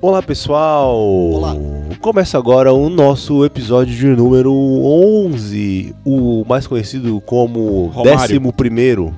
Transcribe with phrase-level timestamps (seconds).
[0.00, 0.96] Olá pessoal!
[0.98, 1.54] Olá.
[2.00, 8.40] Começa agora o nosso episódio de número 11, o mais conhecido como Romário.
[8.40, 9.14] 11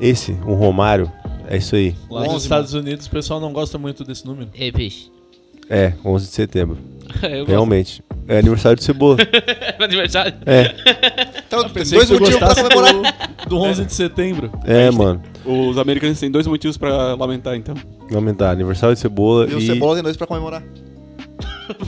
[0.00, 1.10] Esse, o Romário.
[1.48, 1.94] É isso aí.
[2.08, 4.48] Lá 11, nos Estados Unidos o pessoal não gosta muito desse número.
[4.54, 5.10] Ei, peixe.
[5.68, 6.78] É, 11 de setembro.
[7.22, 7.48] Eu gosto.
[7.48, 8.04] Realmente.
[8.28, 9.16] É aniversário de Cebola.
[9.76, 10.34] É aniversário.
[10.46, 10.74] É,
[11.46, 12.94] Então, tem Pensei dois motivos pra comemorar.
[13.42, 14.50] do, do 11 de setembro.
[14.64, 15.20] é, mano.
[15.44, 17.74] Os americanos têm dois motivos pra lamentar, então.
[18.10, 20.62] Lamentar, aniversário de Cebola E o e Cebola tem dois pra comemorar.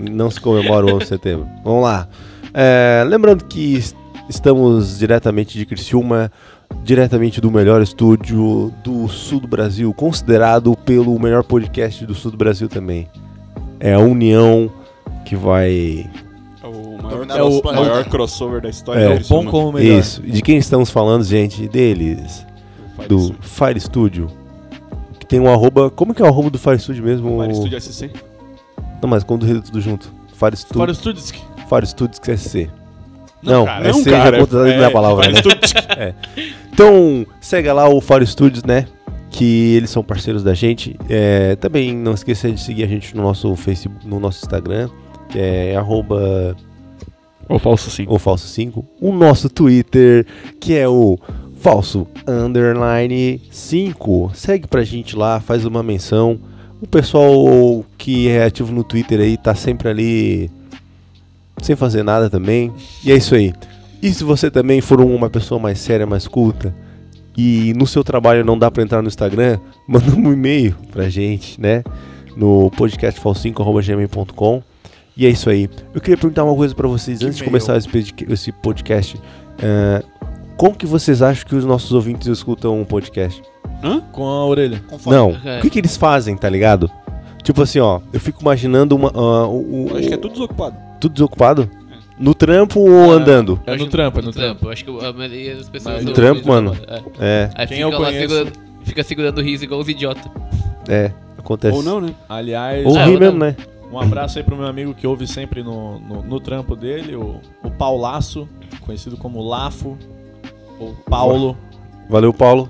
[0.00, 1.48] não se comemora o 11 de setembro.
[1.64, 2.08] Vamos lá.
[2.52, 3.94] É, lembrando que es-
[4.28, 6.30] estamos diretamente de Criciúma,
[6.84, 12.36] diretamente do melhor estúdio do sul do Brasil, considerado pelo melhor podcast do sul do
[12.36, 13.08] Brasil também.
[13.80, 14.70] É a União
[15.24, 16.08] que vai.
[17.36, 19.00] É o maior, é o crossover da história.
[19.00, 19.12] É.
[19.12, 19.98] É É Bom como o melhor.
[19.98, 20.22] Isso.
[20.24, 21.68] E de quem estamos falando, gente?
[21.68, 22.46] Deles.
[22.96, 23.38] Fire Do Studio.
[23.42, 24.30] Fire Studio.
[25.18, 25.90] Que tem um arroba.
[25.90, 27.40] Como que é o arroba do Fire Studio mesmo?
[27.42, 28.10] Fire Studio SC.
[29.02, 30.10] Não, mas quando rede tudo junto.
[30.34, 30.94] Fire Studio.
[30.94, 31.16] Fire
[31.68, 31.86] Fire, Studio.
[31.86, 32.70] Studios que é SC.
[33.42, 35.40] Não, cara, SC não, já cara, conta é- da palavra, Fire né?
[35.40, 36.14] Studio.
[36.72, 38.86] Então, segue lá o Fire Studios, né?
[39.30, 40.96] Que eles são parceiros da gente.
[41.08, 44.88] É, também não esqueça de seguir a gente no nosso Facebook, no nosso Instagram,
[45.28, 46.56] que é arroba
[47.48, 48.06] Ou falso sim.
[48.08, 48.84] o falso 5.
[49.00, 50.26] O nosso Twitter,
[50.60, 51.18] que é o
[51.60, 54.32] falso underline 5.
[54.34, 56.38] Segue pra gente lá, faz uma menção.
[56.80, 60.50] O pessoal que é ativo no Twitter aí tá sempre ali
[61.62, 62.72] sem fazer nada também.
[63.04, 63.52] E é isso aí.
[64.02, 66.74] E se você também for uma pessoa mais séria, mais culta,
[67.36, 71.58] e no seu trabalho não dá pra entrar no Instagram, manda um e-mail pra gente,
[71.60, 71.82] né?
[72.36, 74.62] No podcastfalsinco.gmail.com
[75.16, 75.68] E é isso aí.
[75.94, 77.50] Eu queria perguntar uma coisa pra vocês antes de e-mail?
[77.50, 79.20] começar esse podca- esse podcast.
[79.62, 80.02] É,
[80.56, 83.40] como que vocês acham que os nossos ouvintes escutam um podcast?
[83.82, 84.00] Hã?
[84.12, 84.82] Com a orelha.
[84.88, 85.16] Conforme.
[85.18, 85.36] Não.
[85.44, 85.58] É.
[85.58, 86.90] O que, que eles fazem, tá ligado?
[87.42, 90.76] Tipo assim, ó, eu fico imaginando uma, ah, Eu Acho que é tudo desocupado.
[91.00, 91.70] tudo desocupado?
[92.18, 93.60] No trampo ou Ah, andando?
[93.66, 94.66] É no trampo, é no trampo.
[94.66, 96.04] Eu acho que a maioria das pessoas.
[96.04, 96.76] No trampo, mano.
[96.88, 97.50] É, É.
[97.54, 98.52] Aí Quem fica eu lá conheço- segurando,
[98.84, 100.24] fica segurando o riso igual os idiotas.
[100.88, 101.76] é, acontece.
[101.76, 102.14] Ou não, né?
[102.28, 103.46] Aliás, Ou É, rir ou mesmo, não.
[103.48, 103.56] né?
[103.94, 107.40] Um abraço aí pro meu amigo que ouve sempre no, no, no trampo dele, o,
[107.62, 108.48] o Paulaço,
[108.80, 109.96] conhecido como Lafo,
[110.78, 111.56] ou Paulo.
[112.08, 112.68] Valeu, Paulo.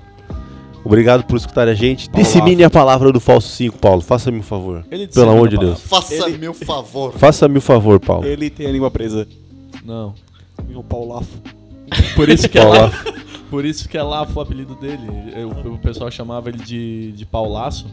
[0.84, 2.10] Obrigado por escutar a gente.
[2.10, 4.02] Paulo Dissemine a palavra do falso 5, Paulo.
[4.02, 4.84] Faça-me um favor.
[4.90, 5.56] Ele Pelo amor de.
[5.56, 5.80] Deus.
[5.80, 7.12] Faça-me o favor.
[7.14, 8.26] Faça-me o favor, Paulo.
[8.26, 9.26] Ele tem a língua presa.
[9.82, 10.14] Não.
[10.74, 11.40] O Paulafo.
[12.14, 12.78] Por isso que é Paulo.
[12.80, 13.14] Lafo.
[13.50, 15.02] Por isso que é Lafo o apelido dele.
[15.34, 17.86] Eu- o pessoal chamava ele de, de Paulaço,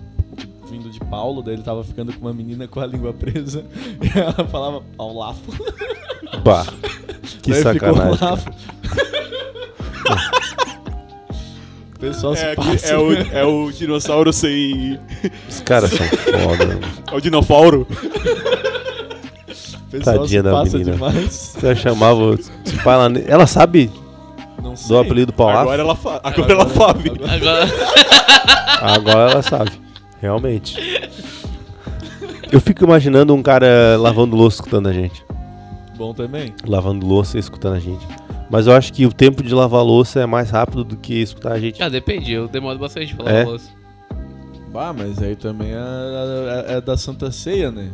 [0.71, 3.63] vindo de Paulo, daí ele tava ficando com uma menina com a língua presa
[4.01, 5.51] e ela falava Paulafo.
[6.43, 6.65] Pá.
[7.41, 8.17] Que daí sacanagem.
[8.17, 8.37] ficou
[11.95, 12.71] o pessoal se É, passa.
[12.71, 14.99] aqui- é, o, é o dinossauro sem.
[15.49, 16.65] Os caras são foda.
[16.67, 16.79] mano.
[17.11, 17.87] É o dinofauro.
[20.03, 20.95] Tadinha se da passa menina.
[20.95, 21.55] demais.
[21.59, 22.37] Você chamava.
[22.85, 23.91] Ela, ela sabe
[24.61, 24.87] Não sei.
[24.89, 25.57] do apelido Paulo?
[25.57, 26.19] Agora ela, fa...
[26.23, 27.11] Agora ela sabe.
[27.27, 27.67] Agora.
[28.81, 29.71] Agora ela sabe.
[30.21, 30.77] Realmente.
[32.51, 35.23] Eu fico imaginando um cara lavando louça escutando a gente.
[35.97, 36.53] Bom também.
[36.65, 38.05] Lavando louça e escutando a gente.
[38.49, 41.53] Mas eu acho que o tempo de lavar louça é mais rápido do que escutar
[41.53, 41.81] a gente.
[41.81, 43.33] Ah, depende, eu demoro bastante pra É?
[43.33, 43.69] lavar a louça.
[44.71, 47.89] Bah, mas aí também é, é- é da Santa Ceia, né?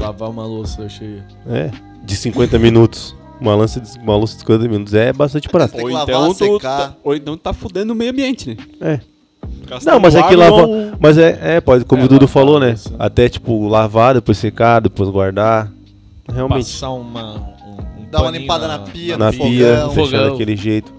[0.00, 1.24] Lavar uma louça cheia.
[1.48, 1.70] É.
[2.02, 3.14] De 50 minutos.
[3.40, 4.94] Uma, lança de, uma louça de 50 minutos.
[4.94, 5.48] É bastante.
[5.48, 8.56] Tem Ou então, tu, tá, ou então tá fudendo o meio ambiente, né?
[8.80, 9.00] É.
[9.84, 10.62] Não, mas é que lava.
[10.62, 12.68] igual- Mas é, é pode, como É, o Dudu lavar falou, né?
[12.68, 12.94] louça.
[12.98, 15.70] Até tipo lavar, depois secar, depois guardar.
[16.32, 16.64] Realmente.
[16.66, 17.34] Passar uma.
[17.34, 19.94] Um, um Dá uma limpada na pia, Na no pia, fogão.
[19.94, 20.30] Fogão.
[20.30, 20.92] daquele jeito.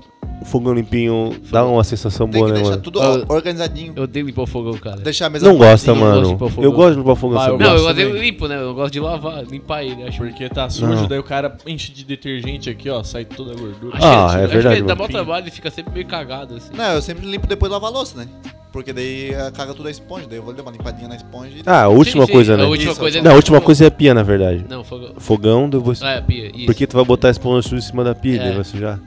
[0.45, 2.81] Fogão limpinho dá uma sensação Tem boa, que né, deixar mano?
[2.83, 2.99] tudo
[3.29, 3.93] organizadinho.
[3.95, 4.97] Eu odeio limpar o fogão, cara.
[4.97, 6.13] Deixar a mesa Não gosta, arrumadinha.
[6.15, 6.31] gosto de mano.
[6.33, 6.63] limpar o fogão.
[6.63, 7.39] Eu gosto de limpar o fogão.
[7.41, 7.57] Ah, eu?
[7.57, 8.21] Não, eu gosto odeio também.
[8.23, 8.61] limpo, né?
[8.61, 10.03] Eu gosto de lavar, limpar ele.
[10.03, 11.07] Acho Porque tá sujo, Não.
[11.07, 13.97] daí o cara enche de detergente aqui, ó, sai toda a gordura.
[13.97, 15.01] Acho Ah, que, é acho verdade, que dá mano.
[15.01, 16.71] mó trabalho e fica sempre meio cagado, assim.
[16.75, 18.27] Não, eu sempre limpo depois de lavar a louça, né?
[18.71, 20.25] Porque daí eh, caga tudo a esponja.
[20.27, 21.61] Daí eu vou dar uma limpadinha na esponja e...
[21.63, 22.63] Ah, a última Sim, sim, coisa, né?
[22.63, 23.21] A última Isso, coisa é...
[23.21, 24.65] Não, a última coisa é a pia, na verdade.
[24.67, 25.11] Não, fogão.
[25.17, 26.01] Fogão, depois.
[26.01, 26.65] Ah, é, pia, isso.
[26.65, 28.45] Porque tu vai botar a esponja suja em cima da pia, É.
[28.45, 28.99] daí vai sujar.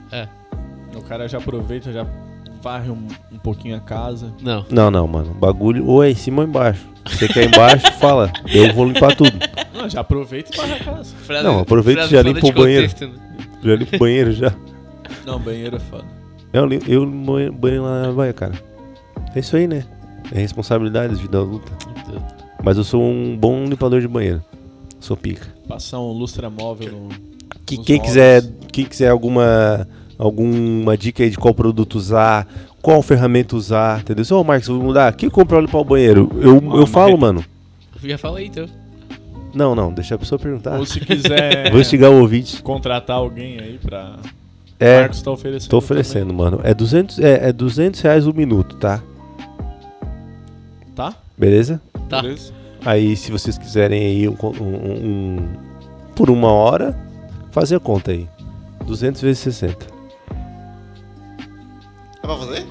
[0.97, 2.05] O cara já aproveita, já
[2.61, 4.33] varre um, um pouquinho a casa.
[4.41, 4.65] Não.
[4.69, 5.31] Não, não, mano.
[5.31, 6.85] O bagulho ou é em cima ou embaixo.
[7.07, 8.31] Se você quer embaixo, fala.
[8.53, 9.31] Eu vou limpar tudo.
[9.73, 11.15] Não, já aproveita e varre a casa.
[11.23, 12.87] Frase- Não, aproveita e já limpa o banheiro.
[12.89, 13.47] contexto, né?
[13.63, 14.53] Já limpo o banheiro já.
[15.25, 16.05] Não, banheiro é foda.
[16.51, 18.53] Eu, eu limpo o banheiro lá na baia, cara.
[19.35, 19.83] É isso aí, né?
[20.33, 21.71] É responsabilidade, vida adulta.
[22.63, 24.43] Mas eu sou um bom limpador de banheiro.
[24.99, 25.47] Sou pica.
[25.67, 27.09] Passar um lustra móvel no.
[27.65, 28.01] Que, quem, móveis.
[28.01, 32.47] quiser, quem quiser alguma Alguma dica aí de qual produto usar,
[32.81, 34.25] qual ferramenta usar, entendeu?
[34.31, 35.13] Ô, Marcos, vou mudar.
[35.13, 36.29] Quem comprou óleo para o banheiro?
[36.41, 37.45] Eu, Uma eu falo, mano.
[38.03, 38.65] Já fala aí, então.
[39.53, 40.77] Não, não, deixa a pessoa perguntar.
[40.77, 42.61] Ou se quiser Vou instigar o ouvinte.
[42.61, 44.15] contratar alguém aí pra.
[44.79, 45.69] É, Marcos tá oferecendo.
[45.69, 46.59] tô oferecendo, mano.
[46.63, 48.97] É 200, é, é 200 reais o minuto, tá?
[48.97, 50.93] também.
[50.95, 51.13] Tá?
[51.37, 51.81] Beleza?
[52.09, 52.21] Tá.
[52.21, 52.51] Beleza?
[52.85, 55.47] Aí, se vocês quiserem aí um, um- um-
[56.15, 56.95] por uma hora,
[57.51, 58.27] fazer a conta aí.
[58.85, 59.85] 200 vezes 60.
[62.27, 62.67] É pra fazer?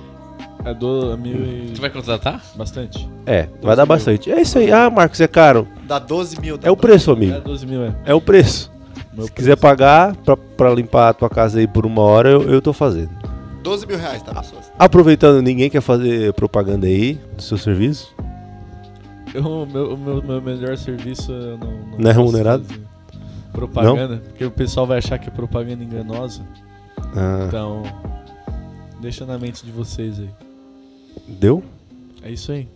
[0.66, 1.72] É do mil e.
[1.74, 2.42] Tu vai contratar?
[2.56, 3.08] Bastante.
[3.24, 4.30] É, vai dar bastante.
[4.30, 4.70] É isso aí.
[4.70, 5.66] Ah, Marcos, é caro.
[5.84, 6.58] Dá 12 mil.
[6.62, 7.40] É o preço, É amigo.
[7.40, 7.94] 12 mil, é.
[8.04, 8.70] É o preço.
[9.14, 12.42] Meu Se quiser pagar pra, pra limpar a tua casa aí por uma hora, eu,
[12.42, 13.10] eu tô fazendo.
[13.62, 14.70] 12 mil reais, tá, pessoas?
[14.78, 18.14] Aproveitando, ninguém quer fazer propaganda aí do seu serviço?
[19.34, 21.70] O meu, meu, meu melhor serviço eu não.
[21.98, 22.64] Não é posso remunerado?
[22.64, 22.80] fazer
[23.52, 26.42] Propaganda, porque o pessoal vai achar que é propaganda enganosa.
[27.14, 27.82] Ah, Então.
[29.00, 30.28] Deixa na mente de vocês aí.
[31.28, 31.62] deu?
[32.22, 32.66] É isso aí.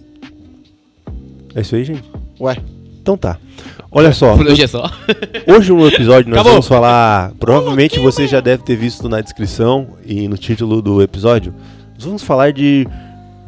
[1.55, 2.05] É isso aí, gente?
[2.41, 2.57] Ué.
[3.03, 3.39] Então tá.
[3.91, 4.85] Olha só, Por hoje é só.
[5.49, 6.53] hoje no episódio nós Acabou.
[6.53, 7.33] vamos falar.
[7.41, 11.53] Provavelmente você já deve ter visto na descrição e no título do episódio.
[11.95, 12.87] Nós vamos falar de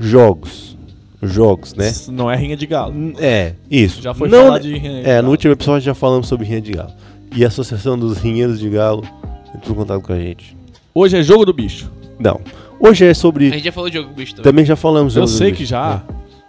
[0.01, 0.77] jogos.
[1.23, 1.89] Jogos, né?
[1.91, 2.93] Isso Não é rinha de galo.
[3.19, 4.03] É, isso.
[4.03, 5.27] Já foi Não, falado de rinha de É, galo.
[5.27, 6.91] no último episódio já falamos sobre rinha de galo.
[7.37, 9.05] E a Associação dos Rinheiros de Galo
[9.55, 10.55] entrou em contato com a gente.
[10.93, 11.91] Hoje é jogo do bicho.
[12.19, 12.41] Não.
[12.83, 13.49] Hoje é A sobre.
[13.49, 14.51] gente já falou de jogo bicho também.
[14.51, 15.15] Também já falamos.
[15.15, 16.03] Eu sei que já.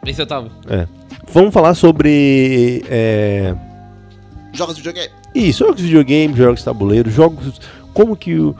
[0.04, 0.50] Bem você tava.
[0.68, 0.88] É.
[1.32, 2.84] Vamos falar sobre.
[2.90, 3.54] É...
[4.52, 5.10] Jogos de videogame.
[5.36, 7.62] Isso, jogos de videogame, jogos de tabuleiro, jogos.
[7.94, 8.56] Como que o,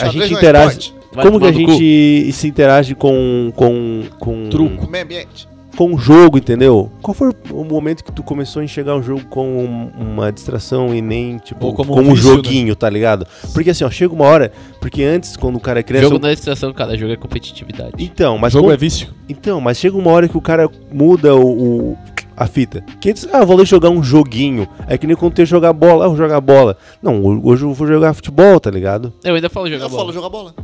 [0.00, 0.94] a gente é interage.
[1.22, 1.58] como que a cu.
[1.58, 3.50] gente se interage com.
[3.56, 4.04] com.
[4.18, 4.50] com.
[4.50, 4.86] Truco.
[4.90, 5.48] Meio ambiente.
[5.74, 6.90] Com o jogo, entendeu?
[7.02, 10.94] Qual foi o momento que tu começou a enxergar o jogo como um- uma distração
[10.94, 13.26] e nem, tipo, Ou como como, um um vício, joguinho, tá ligado?
[13.52, 16.08] Porque assim, ó, chega uma hora, porque antes, quando o cara é criança.
[16.08, 16.96] Jogo não é distração, cara.
[16.96, 17.92] Jogo é competitividade.
[17.98, 19.08] Então, mas jogo é vício.
[19.28, 21.98] Então, mas chega uma hora que o cara muda o, o-
[22.36, 22.84] a fita.
[23.00, 24.66] Que antes, ah, vou jogar um joguinho.
[24.88, 26.76] É que nem quando tem jogar bola, ah, vou jogar bola.
[27.02, 29.12] Não, hoje eu vou jogar futebol, tá ligado?
[29.22, 30.00] Eu ainda falo jogar Eu bola.
[30.02, 30.54] falo jogar bola.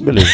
[0.00, 0.26] Beleza.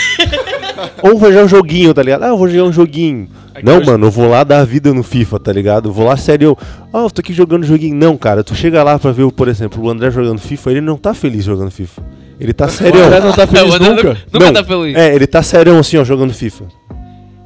[1.02, 2.24] Ou vou jogar um joguinho, tá ligado?
[2.24, 3.28] Ah, eu vou jogar um joguinho.
[3.54, 5.88] É Não, mano, eu vou lá dar a vida no FIFA, tá ligado?
[5.88, 6.56] Eu vou lá sério.
[6.92, 7.94] Ah, eu tô aqui jogando joguinho.
[7.94, 10.96] Não, cara, tu chega lá pra ver, por exemplo, o André jogando FIFA, ele não
[10.96, 12.02] tá feliz jogando FIFA.
[12.40, 13.04] Ele tá O sério.
[13.04, 14.18] André não tá feliz o André nunca.
[14.32, 14.96] Nunca Não, tá feliz.
[14.96, 16.64] É, ele tá sério assim, ó, jogando FIFA.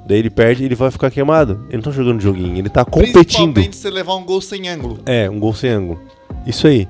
[0.08, 1.64] Daí ele perde e ele vai ficar queimado.
[1.68, 3.24] Ele não tá jogando joguinho, ele tá competindo.
[3.24, 5.00] Principalmente se levar um gol sem ângulo.
[5.04, 6.00] É, um gol sem ângulo.
[6.46, 6.86] Isso aí.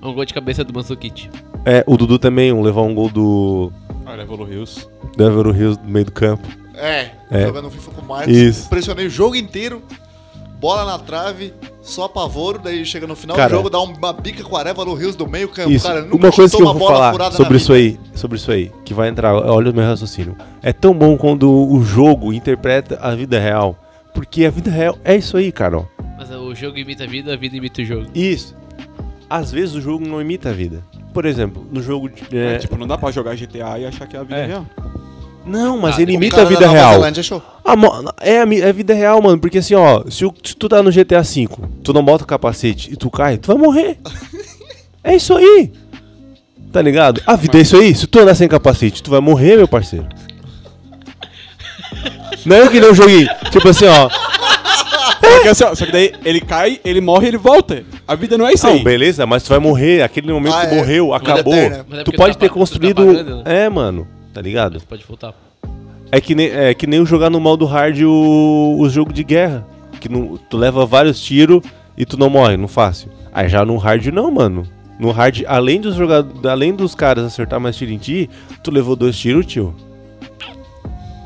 [0.00, 1.28] Um gol de cabeça do Mansukit.
[1.66, 3.72] É, o Dudu também, um levar um gol do.
[4.18, 4.88] Evolo Rios.
[5.16, 6.46] Do Evero Rios no meio do campo.
[6.74, 7.46] É, É.
[7.46, 8.34] jogando FIFA com o Marcos.
[8.36, 8.68] Isso.
[8.68, 9.82] Pressionei o jogo inteiro.
[10.60, 14.44] Bola na trave, só apavoro, daí chega no final Cara, do jogo, dá uma bica
[14.44, 15.70] com a Areva no Rios do meio campo.
[15.70, 15.86] Isso.
[15.86, 17.98] Cara, nunca Uma coisa que eu uma vou bola falar furada sobre isso vida.
[17.98, 20.36] aí, sobre isso aí, que vai entrar, olha o meu raciocínio.
[20.62, 23.74] É tão bom quando o jogo interpreta a vida real.
[24.12, 25.78] Porque a vida real é isso aí, cara.
[25.78, 25.84] ó.
[26.18, 28.06] Mas o jogo imita a vida, a vida imita o jogo.
[28.14, 28.54] Isso.
[29.30, 30.84] Às vezes o jogo não imita a vida.
[31.12, 32.22] Por exemplo, no jogo de.
[32.36, 34.46] É, é, tipo, não dá pra jogar GTA e achar que é a vida É.
[34.46, 34.66] real.
[35.44, 36.92] Não, mas Ah, ele O imita a vida real.
[36.94, 37.42] Zelândia achou.
[37.64, 37.74] Ah,
[38.20, 39.38] é, a é a vida real, mano.
[39.40, 41.48] Porque assim, ó, se, o- se tu tá no GTA V,
[41.82, 43.98] tu não bota o capacete e tu cai, tu vai morrer.
[45.02, 45.72] é isso aí.
[46.70, 47.20] Tá ligado?
[47.26, 47.94] A vida é isso aí.
[47.94, 50.06] Se tu andar sem capacete, tu vai morrer, meu parceiro.
[52.46, 53.28] Não é que nem um joguinho.
[53.50, 54.08] Tipo assim, ó.
[55.40, 57.82] Só que, assim, ó, só que daí ele cai, ele morre e ele volta.
[58.06, 58.84] A vida não é isso Não, aí.
[58.84, 60.02] beleza, mas tu vai morrer.
[60.02, 60.76] Aquele momento Ah, que é.
[60.78, 61.54] morreu, acabou.
[61.54, 61.86] eterna.
[61.88, 63.06] Mas é tu porque pode tu tá ter pa- tu tá construído.
[63.06, 63.42] pagando, né?
[63.46, 64.06] É, mano.
[64.34, 64.80] Tá ligado?
[64.88, 65.34] Pode voltar.
[66.12, 69.22] É que nem, é que nem o jogar no modo hard o, o jogo de
[69.24, 69.66] guerra.
[70.00, 71.62] Que não, tu leva vários tiros
[71.96, 73.10] e tu não morre, no fácil.
[73.32, 74.64] Aí já no hard não, mano.
[74.98, 78.28] No hard, além dos jogadores, além dos caras acertar mais tiro em ti,
[78.62, 79.74] tu levou dois tiros, tio.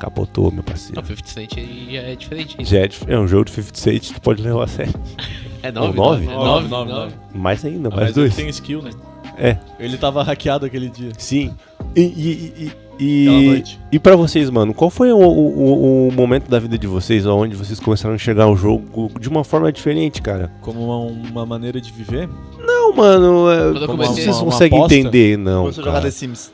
[0.04, 1.00] Capotou, meu Não, parceiro.
[1.06, 2.56] 50 Cent aí já é diferente.
[2.58, 2.64] hein?
[2.64, 4.92] Já é, dif- é um jogo de 50 Cent, tu pode levar a sério.
[5.62, 6.24] É 9, nove?
[6.26, 6.92] 9, é Nove, 9, nove, 9.
[6.92, 7.14] nove.
[7.32, 8.36] Mais ainda, mais mas ele dois.
[8.36, 8.90] tem skill, né?
[9.38, 11.10] É, Ele tava hackeado aquele dia.
[11.16, 11.54] sim.
[11.96, 16.58] E, e, e, e, e pra vocês, mano, qual foi o, o, o momento da
[16.58, 20.52] vida de vocês onde vocês começaram a enxergar o jogo de uma forma diferente, cara?
[20.60, 20.98] Como uma,
[21.30, 22.28] uma maneira de viver.
[22.58, 25.62] Não, mano, é, como comecei- vocês conseguem entender, não.
[25.62, 26.00] Começou a jogar.
[26.02, 26.52] The Sims.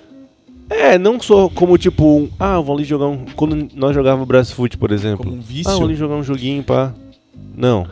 [0.70, 3.24] É, não só como tipo, um, ah, vou ali jogar um.
[3.34, 5.24] Quando nós jogávamos Brasfoot, por exemplo.
[5.24, 5.70] Como um vício.
[5.70, 6.94] Ah, vou ali jogar um joguinho, pá.
[7.56, 7.86] Não.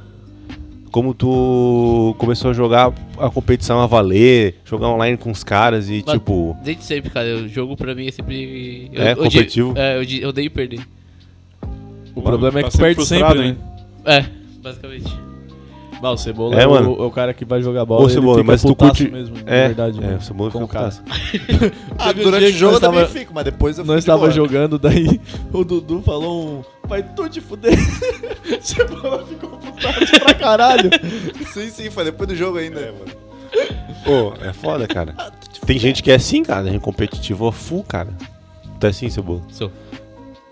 [0.92, 6.02] Como tu começou a jogar a competição a valer, jogar online com os caras e
[6.06, 6.56] Mas- tipo.
[6.62, 7.36] Desde sempre, cara.
[7.36, 8.88] O jogo pra mim é sempre.
[8.92, 9.74] eu- É, competitivo?
[9.76, 10.80] É, eu, odeio perder.
[12.14, 13.56] O problema é Tá que tu sempre perde sempre, né?
[14.04, 14.24] É,
[14.62, 15.27] basicamente.
[16.02, 16.96] Não, o Cebola É, é, mano.
[16.96, 18.04] o, é o cara que vai jogar bola.
[18.04, 19.10] Ô, Cebola, fica mas tu curte.
[19.10, 19.98] mesmo, na é, verdade.
[19.98, 20.16] é, né?
[20.16, 20.90] o Cebola fica cara.
[20.90, 21.02] putaço.
[21.98, 24.78] Ah, durante o jogo eu nós também tava- fico, mas depois eu Nós estava jogando,
[24.78, 25.20] daí
[25.52, 26.62] o Dudu falou um.
[26.88, 27.76] Vai tu te fuder.
[28.62, 30.90] Cebola ficou putaço pra caralho.
[31.52, 32.78] Sim, sim, foi depois do jogo ainda.
[32.80, 33.04] É, mano.
[34.04, 35.14] Pô, é foda, cara.
[35.66, 36.62] Tem gente que é assim, cara.
[36.64, 38.08] Tem gente competitiva full, cara.
[38.78, 39.40] Tu é assim, Cebola.
[39.50, 39.70] Sou.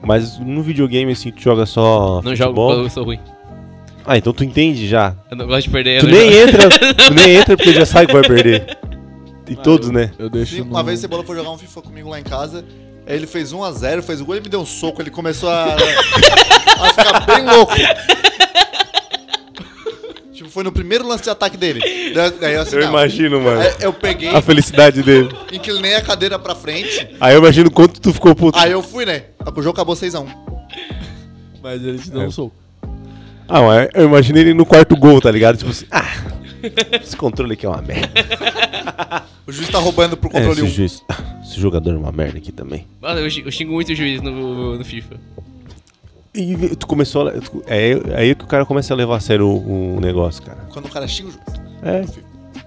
[0.02, 2.68] Mas no videogame, assim, tu joga só Não jogo futebol?
[2.70, 3.20] porque eu sou ruim.
[4.06, 5.14] Ah, então tu entende já.
[5.30, 6.00] Eu não gosto de perder.
[6.00, 6.42] Tu eu nem jogo.
[6.48, 8.78] entra, tu nem entra porque já sabe que vai perder.
[9.48, 10.12] Em todos, né?
[10.18, 10.54] Eu deixo.
[10.56, 12.64] Sim, no- uma vez o Cebola foi jogar um FIFA comigo lá em casa.
[13.06, 15.00] Aí ele fez 1x0, fez o gol e me deu um soco.
[15.02, 17.72] Ele começou a, a ficar bem louco.
[20.32, 21.80] tipo, foi no primeiro lance de ataque dele.
[22.14, 22.88] Daí, daí eu, assim, Eu não.
[22.90, 23.60] imagino, mano.
[23.60, 25.28] Aí eu peguei, A felicidade dele.
[25.52, 27.08] inclinei a cadeira pra frente.
[27.20, 28.58] Aí eu imagino quanto tu ficou puto.
[28.58, 29.24] Aí eu fui, né?
[29.54, 30.26] O jogo acabou 6x1.
[31.62, 32.26] Mas ele te deu É.
[32.26, 32.54] um soco.
[33.48, 35.56] Ah, mas eu imaginei ele no quarto gol, tá ligado?
[35.56, 36.04] Tipo assim, ah,
[37.02, 38.10] esse controle aqui é uma merda.
[39.46, 40.68] O juiz tá roubando pro É, controle esse, 1.
[40.74, 42.86] juiz, ah, esse jogador é uma merda aqui também.
[43.00, 45.14] Mano, eu, xi- eu xingo muito o juiz no, no FIFA.
[46.34, 47.32] E tu começou a.
[47.32, 50.42] tu- É é aí que o cara começa a levar a sério o, o negócio,
[50.42, 50.58] cara.
[50.72, 51.44] Quando o cara xinga o juiz.
[51.82, 52.04] É,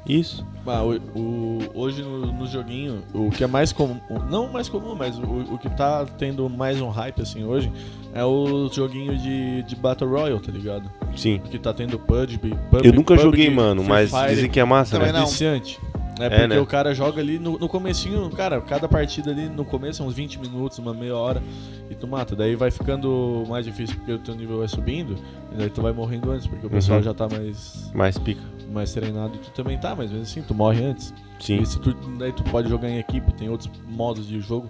[0.07, 0.45] isso.
[0.67, 4.69] Ah, o, o- hoje no, no joguinho, o que é mais comum, o- não mais
[4.69, 5.23] comum, mas o,
[5.53, 7.71] o que tá tendo mais um hype assim hoje
[8.13, 10.91] é o joguinho de, de Battle Royale, tá ligado?
[11.15, 11.39] Sim.
[11.49, 14.59] Que tá tendo PUBG, PUBG Eu nunca joguei, PUBG, mano, Free mas Fire, dizem que
[14.59, 15.11] é massa, né?
[15.11, 15.25] não.
[15.25, 15.79] viciante.
[16.19, 16.59] É, É, porque né?
[16.59, 20.13] o cara joga ali no, no comecinho, cara, cada partida ali no começo é uns
[20.13, 21.41] 20 minutos, uma meia hora,
[21.89, 22.35] e tu mata.
[22.35, 25.15] Daí vai ficando mais difícil porque o teu nível vai subindo,
[25.53, 27.03] e daí tu vai morrendo antes, porque o pessoal Uhum.
[27.03, 28.41] já tá mais, Mais pica.
[28.71, 31.13] mais treinado e tu também tá, mas mesmo assim, tu morre antes.
[31.39, 31.61] Sim.
[31.61, 34.69] E se tu, daí tu pode jogar em equipe, tem outros modos de jogo.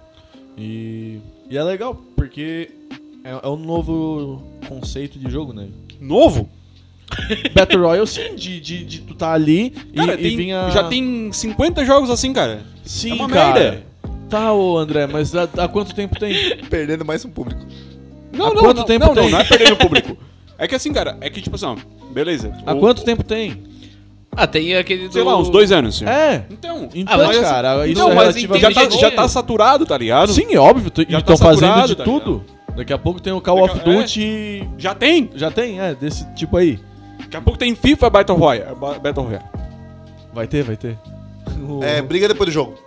[0.56, 2.70] E, e é legal, porque
[3.24, 5.68] é, é um novo conceito de jogo, né?
[6.00, 6.48] Novo?
[7.54, 10.70] Battle Royale, sim, de, de, de tu tá ali Cara, e, tem- e vinha...
[10.70, 12.62] já tem 50 jogos assim, cara.
[12.84, 13.60] Sim, é uma cara.
[13.60, 13.82] merda.
[14.28, 16.56] Tá, ô André, mas há, há quanto tempo tem?
[16.70, 17.60] Perdendo mais um público.
[18.32, 19.24] Não, Há não, quanto não, tempo não, tem?
[19.24, 20.16] não, não é perdendo o público.
[20.56, 21.76] É que assim, cara, é que tipo assim, ó,
[22.12, 22.52] beleza.
[22.64, 23.64] Há o- quanto tempo tem?
[24.36, 25.12] Ah, tem aquele do...
[25.12, 25.96] Sei lá, uns dois anos.
[25.96, 26.04] Assim.
[26.08, 26.44] É.
[26.48, 28.60] Então, Então, mas assim, cara, isso não, é mas relativamente...
[28.60, 30.32] já tá, já tá saturado, tá ligado?
[30.32, 32.44] Sim, óbvio, Já e tá estão fazendo de tá tudo.
[32.76, 33.92] Daqui a pouco tem o Call Daqui of é.
[33.92, 34.68] Duty e...
[34.78, 35.28] Já tem.
[35.34, 36.78] Já tem, é, desse tipo aí.
[37.20, 38.74] Daqui a pouco tem FIFA Battle Royale.
[38.74, 39.44] Ba- Battle Royale.
[40.32, 40.96] Vai ter, vai ter.
[41.82, 42.78] É, briga depois do jogo.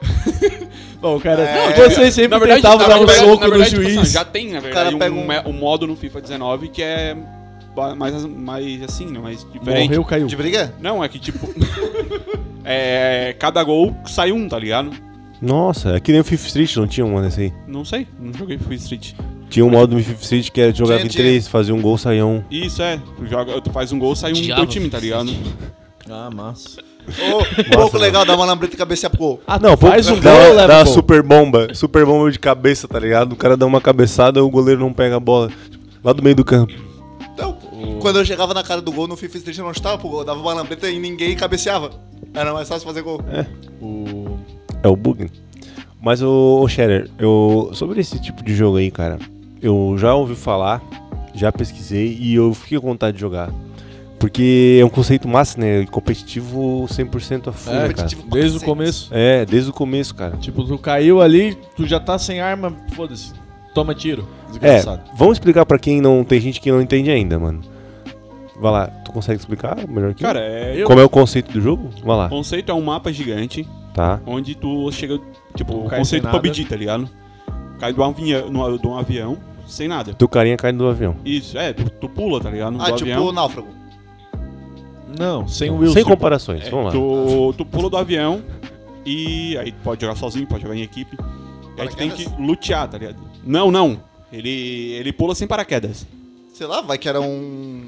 [1.02, 3.82] Bom, cara, É, vocês sempre tentavam na dar um verdade- soco na no verdade, tipo
[3.86, 4.12] assim, juiz.
[4.12, 7.16] já tem, na verdade, cara pega um, um- um modo no FIFA 19 que é
[7.98, 9.20] mais, mais assim, né?
[9.20, 9.90] Mais diferente.
[9.90, 10.28] Morreu, caiu.
[10.28, 10.74] De briga?
[10.80, 11.48] Não, é que tipo.
[12.64, 13.36] é.
[13.40, 14.92] Cada gol sai um, tá ligado?
[15.42, 17.54] Nossa, é que nem o Fifth Street, não tinha um desse aí.
[17.68, 19.14] Não sei, não joguei FIFA Street.
[19.54, 21.24] Tinha um modo no Fifth Street que era de jogava Tinha, em tinha.
[21.24, 22.44] três, fazia um gol, saía um.
[22.50, 25.32] Isso é, tu, joga, tu faz um gol, sai um do teu time, tá ligado?
[26.10, 26.82] Ah, massa.
[27.08, 29.42] Ô, pouco legal dar uma lambreta e cabecear pro gol.
[29.46, 30.94] Ah, Não, faz um dá, gol, uma- leva dá uma gol.
[30.96, 33.34] super bomba, super bomba de cabeça, tá ligado?
[33.34, 35.52] O cara dá uma cabeçada, o goleiro não pega a bola.
[36.04, 36.74] Lá do meio do campo.
[37.34, 37.56] Então,
[38.02, 40.20] quando eu chegava na cara do gol no FIFA Street eu não estava pro gol,
[40.22, 41.92] eu dava uma lambreta e ninguém cabeceava.
[42.34, 43.22] Era mais fácil fazer gol.
[43.80, 44.38] O...
[44.82, 45.30] É o bug.
[46.02, 49.20] Mas o, o Scherer, eu sobre esse tipo de jogo aí, cara,
[49.64, 50.82] eu já ouvi falar,
[51.34, 53.50] já pesquisei e eu fiquei com vontade de jogar.
[54.20, 55.86] Porque é um conceito massa, né?
[55.92, 57.94] Competitivo 100% a full, É, né, cara?
[57.94, 59.10] competitivo pra Desde o começo.
[59.12, 60.38] É, desde o começo, cara.
[60.38, 63.34] Tipo, tu caiu ali, tu já tá sem arma, foda-se.
[63.74, 65.02] Toma tiro, É, desgraçado.
[65.18, 66.24] vamos explicar pra quem não.
[66.24, 67.62] Tem gente que não entende ainda, mano.
[68.62, 70.28] Vai lá, tu consegue explicar melhor que eu?
[70.28, 70.76] Cara, é.
[70.82, 71.90] Eu- Como é o conceito do jogo?
[72.06, 72.28] Vai lá.
[72.28, 74.22] O conceito é um mapa gigante Tá.
[74.26, 75.20] onde tu chega.
[75.56, 76.30] Tipo, o cai conceito.
[76.30, 77.10] PUBG, tá ligado?
[77.80, 80.14] Cai de um avião sem nada.
[80.14, 81.16] Teu carinha cai do avião.
[81.26, 82.76] Isso, é, tu, tu pula, tá ligado?
[82.80, 83.26] Ah, do tipo avião.
[83.28, 83.68] o náufrago.
[85.18, 85.94] Não, sem o Wilson.
[85.94, 86.92] Sem comparações, É, vamos lá.
[86.92, 88.42] tu, tu pula do avião
[89.06, 91.18] e aí tu pode jogar sozinho, pode jogar em equipe.
[91.78, 93.18] E aí tu tem que lutear, tá ligado?
[93.44, 94.00] Não, não.
[94.32, 96.08] Ele, ele pula sem paraquedas.
[96.54, 97.86] Sei lá, vai que era um.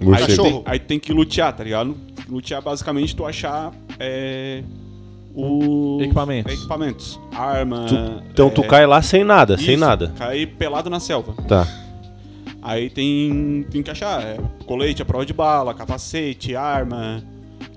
[0.00, 0.26] Aí tu.
[0.28, 0.48] Cachorro.
[0.50, 1.96] tem, aí tu tem que lutear, tá ligado?
[2.28, 4.62] Lutear basicamente tu achar é,
[5.34, 6.52] o Equipamentos.
[6.52, 7.20] equipamentos.
[7.34, 7.86] Arma.
[7.88, 10.12] Tu- então tu é, cai lá sem nada, sem isso, nada.
[10.18, 11.34] Cai pelado na selva.
[11.46, 11.66] Tá.
[12.60, 17.22] Aí tem, tem que achar é, colete, a prova de bala, capacete, arma,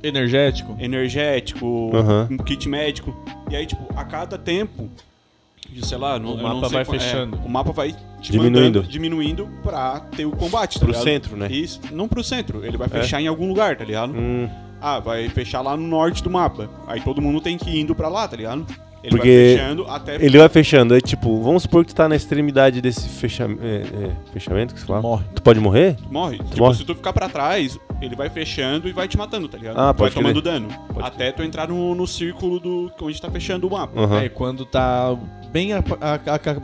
[0.03, 0.75] Energético.
[0.79, 2.27] energético, Aham.
[2.31, 3.15] um kit médico.
[3.49, 4.89] E aí, tipo, a cada tempo,
[5.69, 7.37] de, sei lá, não, O eu não mapa sei vai qual- é, fechando.
[7.37, 8.59] o mapa vai te Diminuindo.
[8.79, 11.03] mandando- diminuindo pra ter o combate, tá Pro ligado?
[11.03, 11.47] centro, né?
[11.51, 14.13] Isso, não pro centro, ele vai fechar em algum lugar, tá ligado?
[14.13, 14.49] Hum,
[14.81, 16.69] Ah, vai fechar lá no norte do mapa.
[16.87, 18.65] Aí todo mundo tem que ir indo pra lá, tá ligado?
[19.03, 20.95] Ele Porque vai fechando até ele vai fechando.
[20.95, 23.45] É tipo, vamos supor que tu tá na extremidade desse fecha...
[23.45, 25.01] é, é, fechamento que você fala.
[25.01, 25.25] Morre.
[25.33, 25.97] Tu pode morrer?
[26.09, 26.37] morre.
[26.37, 26.75] tipo, morre?
[26.77, 29.77] se tu ficar pra trás, ele vai fechando e vai te matando, tá ligado?
[29.77, 30.53] Ah, vai pode tomando crer.
[30.53, 30.67] dano.
[31.01, 33.99] até tu entrar no, no círculo do onde tá fechando o mapa.
[33.99, 34.21] Aham.
[34.21, 35.17] É, e quando tá
[35.51, 36.15] bem a- a-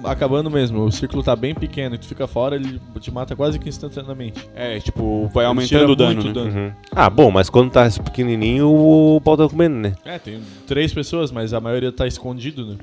[0.08, 3.36] a- acabando mesmo, o círculo tá bem pequeno e tu fica fora, ele te mata
[3.36, 4.48] quase que instantaneamente.
[4.56, 6.34] É, tipo, vai Ele aumentando o dano, muito né?
[6.34, 6.52] dano.
[6.68, 6.72] Uhum.
[6.96, 9.94] Ah, bom, mas quando tá pequenininho, o pau tá comendo, né?
[10.06, 12.76] É, tem três pessoas, mas a maioria tá escondido, né?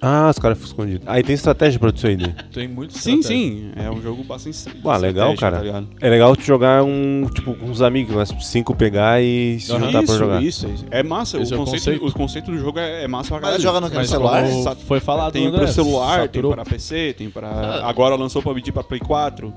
[0.00, 1.08] Ah, os caras ficam escondidos.
[1.08, 2.34] Aí tem estratégia pra isso aí, né?
[2.52, 3.46] Tem muito Sim, estratégia.
[3.48, 3.72] sim.
[3.76, 4.58] É um jogo bastante.
[4.84, 5.56] Ah, legal, cara.
[5.56, 5.88] tá ligado?
[6.00, 10.02] É legal tu jogar um, tipo, com uns amigos, nós cinco pegar e se juntar
[10.04, 10.42] pra jogar.
[10.42, 10.84] isso, isso.
[10.90, 11.40] É massa.
[11.40, 12.06] Esse o, é o conceito, conceito.
[12.06, 13.62] o conceito do jogo é, é massa pra Mas caralho.
[13.62, 14.44] joga no Mas celular?
[14.86, 16.52] foi falado Tem André, pra celular, saturou.
[16.54, 17.48] tem para PC, tem pra.
[17.48, 17.88] Ah.
[17.88, 19.50] Agora lançou pra PUBG pra Play 4.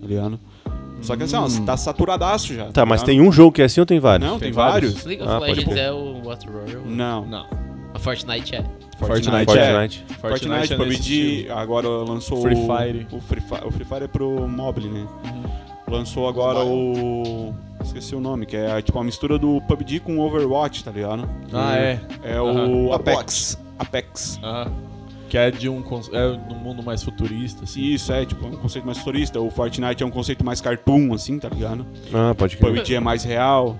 [0.00, 0.40] Tá ligado?
[1.02, 2.66] Só que assim, ó, tá saturadaço já.
[2.72, 3.06] Tá, mas ligado?
[3.06, 4.28] tem um jogo que é assim ou tem vários?
[4.28, 4.94] Não, tem, Tem vários.
[4.94, 5.04] vários.
[5.06, 6.80] League of Ah, Legends é o Battle Royale.
[6.86, 7.26] Não.
[7.26, 7.46] Não.
[7.94, 8.64] A Fortnite é.
[8.98, 9.72] Fortnite, é.
[9.72, 10.04] Fortnite.
[10.20, 13.06] Fortnite, é PUBG, agora lançou Free o- Fire.
[13.12, 15.06] O Free Fire, o Free Fire é pro mobile, né?
[15.24, 15.94] Uhum.
[15.94, 17.54] Lançou agora o.
[17.82, 21.28] Esqueci o nome, que é tipo uma mistura do PUBG com Overwatch, tá ligado?
[21.52, 22.00] Ah, é.
[22.22, 22.66] É Aham.
[22.68, 23.58] o Apex.
[23.78, 24.38] Apex.
[24.42, 24.72] Aham.
[25.30, 27.82] Que é de um, é num mundo mais futurista, assim.
[27.82, 29.38] Isso, é, tipo, um conceito mais futurista.
[29.40, 31.86] O Fortnite é um conceito mais cartoon, assim, tá ligado?
[32.12, 32.74] Ah, pode O crer.
[32.76, 33.76] PUBG é mais real.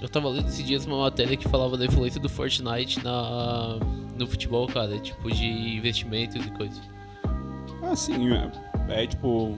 [0.00, 3.78] Eu tava lendo esses dias uma matéria que falava da influência do Fortnite na,
[4.18, 4.98] no futebol, cara.
[4.98, 6.80] Tipo, de investimentos e coisas.
[7.90, 8.50] Assim, é,
[9.02, 9.56] é tipo.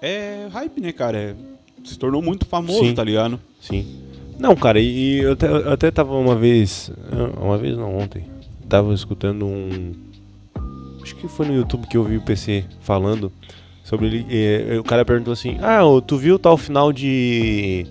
[0.00, 1.18] É hype, né, cara?
[1.18, 1.34] É-
[1.84, 2.94] se tornou muito famoso, Sim.
[2.94, 3.40] tá ligado?
[3.60, 3.84] Sim.
[4.38, 6.90] Não, cara, e eu até, eu até tava uma vez.
[7.40, 8.24] Uma vez não, ontem.
[8.68, 9.92] Tava escutando um.
[11.02, 13.32] Acho que foi no YouTube que eu vi o PC falando
[13.82, 14.26] sobre ele.
[14.30, 17.86] eh, o cara perguntou assim: Ah, tu viu tal final de.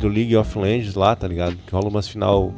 [0.00, 1.56] Do League of Legends lá, tá ligado?
[1.66, 2.52] Que rola umas final.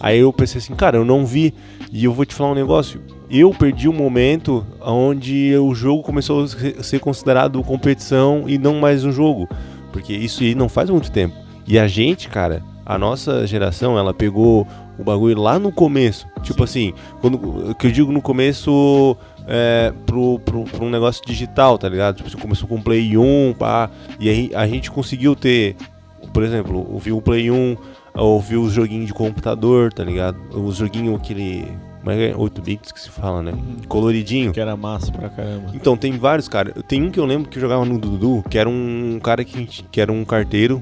[0.00, 1.54] Aí eu pensei assim, cara, eu não vi.
[1.92, 3.02] E eu vou te falar um negócio.
[3.30, 6.48] Eu perdi o momento onde o jogo começou a
[6.82, 9.48] ser- considerado competição e não mais um jogo.
[9.92, 11.34] Porque isso aí não faz muito tempo.
[11.66, 14.66] E a gente, cara, a nossa geração, ela pegou
[14.98, 16.26] o bagulho lá no começo.
[16.42, 21.78] Tipo assim, quando, que eu digo no começo é, pro, pro, pro um negócio digital,
[21.78, 22.16] tá ligado?
[22.16, 25.76] Tipo, você começou com o Play 1, pá, e aí a gente conseguiu ter,
[26.32, 27.76] por exemplo, o Play 1,
[28.14, 30.38] ouvir os joguinhos de computador, tá ligado?
[30.52, 31.66] Os joguinhos aquele.
[32.00, 32.36] Como é que é?
[32.36, 33.52] 8 bits que se fala, né?
[33.86, 34.52] Coloridinho.
[34.52, 35.70] Que era massa pra caramba.
[35.74, 36.72] Então, tem vários, cara.
[36.88, 39.66] Tem um que eu lembro que eu jogava no Dudu, que era um cara que,
[39.66, 40.80] que era um carteiro,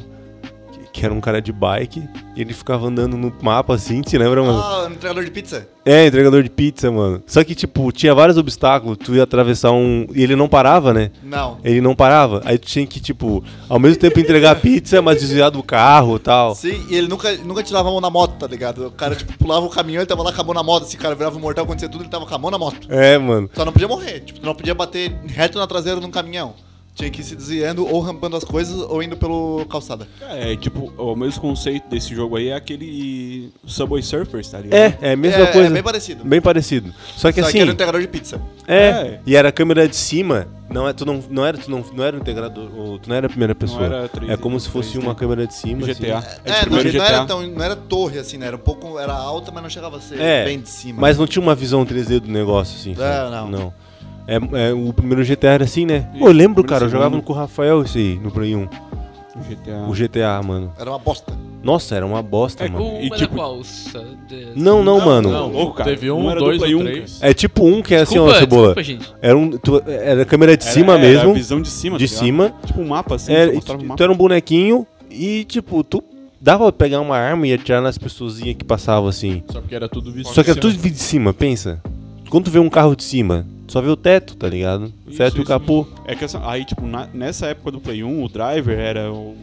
[0.98, 4.42] que, era um cara de bike, e ele ficava andando no mapa assim, te lembra,
[4.42, 4.58] mano?
[4.58, 5.68] Ah, um entregador de pizza?
[5.84, 7.22] É, entregador de pizza, mano.
[7.26, 10.06] Só que, tipo, tinha vários obstáculos, tu ia atravessar um.
[10.14, 11.10] E ele não parava, né?
[11.22, 11.58] Não.
[11.64, 12.42] Ele não parava.
[12.44, 16.18] Aí tu tinha que, tipo, ao mesmo tempo entregar pizza, mas desviar do carro e
[16.18, 16.54] tal.
[16.54, 18.88] Sim, e ele nunca, nunca tirava a mão na moto, tá ligado?
[18.88, 20.84] O cara, tipo, pulava o caminhão, ele tava lá com a mão na moto.
[20.84, 22.86] Esse cara virava um mortal, acontecia tudo, ele tava com a mão na moto.
[22.90, 23.48] É, mano.
[23.54, 24.20] Só não podia morrer.
[24.20, 26.54] Tipo, tu não podia bater reto na traseira de um caminhão.
[26.98, 30.08] Tinha que ir se desviando ou rampando as coisas ou indo pelo calçada.
[30.20, 34.76] É, tipo, o mesmo conceito desse jogo aí é aquele Subway Surfers, tá ligado?
[34.76, 35.68] É, é a mesma é, coisa.
[35.68, 36.24] É bem parecido.
[36.24, 36.92] Bem parecido.
[37.16, 37.58] Só que Só assim.
[37.58, 38.40] que era um entregador de pizza.
[38.66, 39.20] É, É.
[39.24, 40.48] e era a câmera de cima.
[40.68, 43.14] Não é, tu não, não era, tu não, não era o integrador, o- tu não
[43.16, 43.84] era a primeira pessoa.
[43.86, 45.02] era 3D, é como se fosse 3D.
[45.02, 45.86] uma câmera de cima.
[45.86, 46.18] GTA.
[46.18, 46.28] assim.
[46.44, 47.14] É, É, o não, primeiro não GTA.
[47.16, 47.46] era tão.
[47.46, 48.48] Não era torre assim, né?
[48.48, 48.98] Era um pouco.
[48.98, 51.00] Era alta, mas não chegava a ser É, bem de cima.
[51.00, 52.92] Mas não tinha uma visão 3D do negócio, assim.
[52.92, 53.50] É, sabe?
[53.52, 53.72] não.
[54.28, 54.36] É,
[54.68, 56.06] é, o primeiro GTA era assim, né?
[56.12, 58.62] Isso, Pô, eu lembro, cara, eu jogava com o Rafael esse aí, no Play 1.
[58.62, 59.86] O GTA.
[59.88, 60.72] O GTA, mano.
[60.78, 61.32] Era uma bosta.
[61.62, 62.84] Nossa, era uma bosta, É, mano.
[62.84, 63.58] O E era tipo- qual?
[63.58, 64.50] O Sanders?
[64.54, 65.30] Não, não, mano.
[65.30, 65.48] não.
[65.50, 65.90] louco, cara.
[65.90, 66.84] Teve um, Um era do dois Play ou um.
[66.84, 67.18] três.
[67.22, 68.74] É tipo um que é assim, Desculpa, ó, cebola.
[68.74, 69.14] desculpa, gente.
[69.22, 71.30] Era, um, tu- era câmera de Era- cima era mesmo.
[71.30, 72.52] a visão de cima, de tá cima.
[72.66, 73.96] Tipo um mapa assim, Era, e o mapa.
[73.96, 76.02] tu era um bonequinho e, tipo, tu
[76.40, 79.42] dava pra pegar uma arma e atirar nas pessoazinhas que passavam assim.
[79.50, 81.80] Só porque era tudo visto Só que era tudo de cima, pensa.
[82.28, 84.92] Quando tu vê um carro de cima, só vê o teto, tá ligado?
[85.06, 85.48] O Isso, teto e o isso.
[85.50, 85.86] capô.
[86.06, 89.36] É que essa- aí, tipo, na- nessa época do Play 1, o Driver era o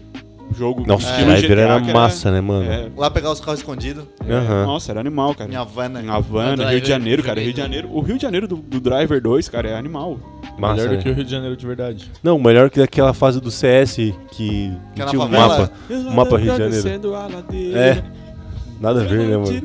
[0.56, 2.70] jogo Nossa, o estilo driver GTA, era massa, né, mano?
[2.72, 4.04] É, Lá pegar os carros escondidos.
[4.28, 4.66] é, Aham.
[4.66, 5.52] Nossa, era animal, cara.
[5.52, 6.02] Em Havana.
[6.02, 7.40] Em Havana, O Rio de Janeiro, cara.
[7.42, 7.60] Rio de.
[7.60, 7.90] Janeiro.
[7.92, 10.18] O Rio de Janeiro do, do Driver 2, cara, é animal.
[10.58, 10.98] Massa, Melhor né?
[10.98, 12.12] do que o Rio de Janeiro de verdade.
[12.24, 15.72] Não, melhor que daquela fase do CS que, que é tinha um mapa.
[16.14, 17.14] mapa Rio de Janeiro.
[17.76, 18.04] É.
[18.80, 19.62] Nada a ver, né, mano?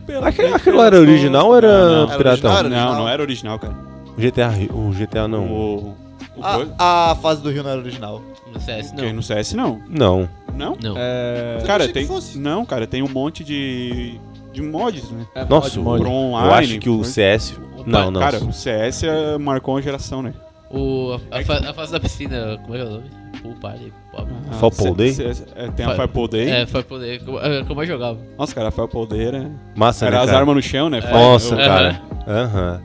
[0.54, 2.12] Aquilo era original ou era Não, não.
[2.12, 3.74] Era não era original, cara.
[4.20, 5.46] O GTA, Rio- o GTA não.
[5.46, 5.96] O,
[6.36, 8.22] o A, coisa- a fase do Rio não era original.
[8.52, 9.12] No CS, que não.
[9.14, 9.80] no CS não.
[9.88, 10.28] Não.
[10.54, 10.76] Não?
[10.82, 10.94] Não.
[10.98, 11.62] É.
[11.66, 12.06] Cara, tem.
[12.36, 14.20] Não, cara, tem um monte de.
[14.52, 15.24] de mods, né?
[15.34, 16.02] é Nossa, mod, mod.
[16.02, 16.52] Pro Eu online.
[16.72, 17.02] acho que o.
[17.04, 17.58] CS.
[17.86, 18.20] Não, não.
[18.20, 20.34] Cara, o CS é- marcou uma geração, né?
[20.70, 23.10] O, a, fa- a fase da piscina, como é que é o nome?
[23.42, 23.92] Pool Party.
[24.14, 25.12] Ah, Fall cê- Day?
[25.14, 26.50] cê- é, tem a Firepool Day.
[26.50, 27.24] É, foi poder.
[27.24, 28.18] Como, é, como eu jogava.
[28.36, 29.50] Nossa, cara, a Firepool Day era...
[29.74, 31.00] Massa, Era né, as armas no chão, né?
[31.00, 32.02] Fire- Nossa, eu- cara.
[32.28, 32.82] Aham.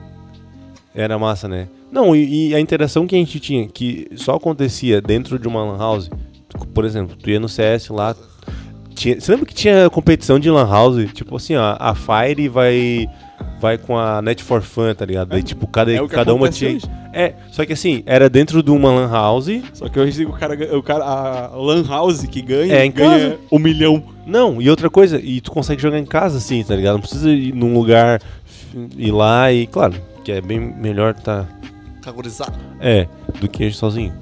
[0.95, 1.67] Era massa, né?
[1.91, 5.63] Não, e, e a interação que a gente tinha, que só acontecia dentro de uma
[5.63, 6.09] lan house,
[6.73, 8.15] por exemplo, tu ia no CS lá,
[8.95, 11.11] tinha, você lembra que tinha competição de lan house?
[11.13, 13.07] Tipo assim, ó, a Fire vai
[13.59, 15.29] vai com a Net for Fun, tá ligado?
[15.29, 16.75] Daí, tipo, cada, É cada uma tinha...
[16.75, 16.85] hoje.
[17.11, 20.77] É, só que assim, era dentro de uma lan house, Só que hoje o cara,
[20.77, 23.39] o cara a Lan House que ganha, É, em ganha casa.
[23.51, 24.03] um milhão.
[24.25, 26.93] Não, e outra coisa, e tu consegue jogar em casa assim, tá ligado?
[26.93, 28.21] Não precisa ir num lugar,
[28.97, 31.45] ir lá e, claro, que é bem melhor tá.
[32.01, 32.57] Cagurizado.
[32.81, 33.07] É,
[33.39, 34.13] do que ir sozinho.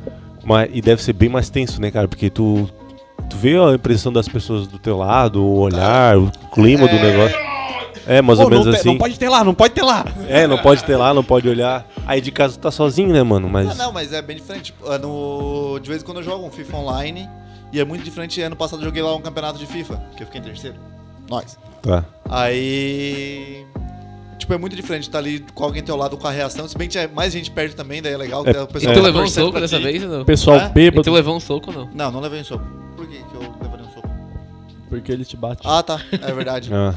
[0.43, 2.07] Mas, e deve ser bem mais tenso, né, cara?
[2.07, 2.69] Porque tu,
[3.29, 7.37] tu vê a impressão das pessoas do teu lado, o olhar, o clima do negócio.
[8.05, 8.89] É, mais ou Pô, menos não, te- assim.
[8.89, 10.05] não pode ter lá, não pode ter lá.
[10.27, 11.87] É, não pode ter lá, não pode olhar.
[12.05, 13.47] Aí de casa tu tá sozinho, né, mano?
[13.47, 13.77] Ah, Mas.
[13.77, 14.65] não, mas é bem diferente.
[14.73, 15.79] Tipo, é no...
[15.81, 17.29] De vez em quando eu jogo um FIFA online.
[17.71, 18.41] E é muito diferente.
[18.41, 20.75] Ano passado eu joguei lá um campeonato de FIFA, que eu fiquei em terceiro.
[21.29, 21.57] Nós.
[21.81, 22.03] Tá.
[22.29, 23.65] Aí.
[24.43, 26.67] Tipo, é muito diferente estar ali com alguém ao teu lado com a reação.
[26.67, 28.45] Se bem que tinha mais gente perto também, daí é legal.
[28.45, 29.83] É, que o E pessoal tu tá levou um soco dessa ti.
[29.83, 30.21] vez ou não?
[30.21, 30.65] O pessoal É?
[30.65, 31.89] E bêbado, tu levou um soco ou não?
[31.93, 32.65] Não, não levei um soco.
[32.97, 34.09] Por que, que eu levaria um soco?
[34.89, 35.61] porque ele te bate.
[35.65, 35.99] Ah, tá.
[36.11, 36.69] É verdade.
[36.75, 36.93] Ah,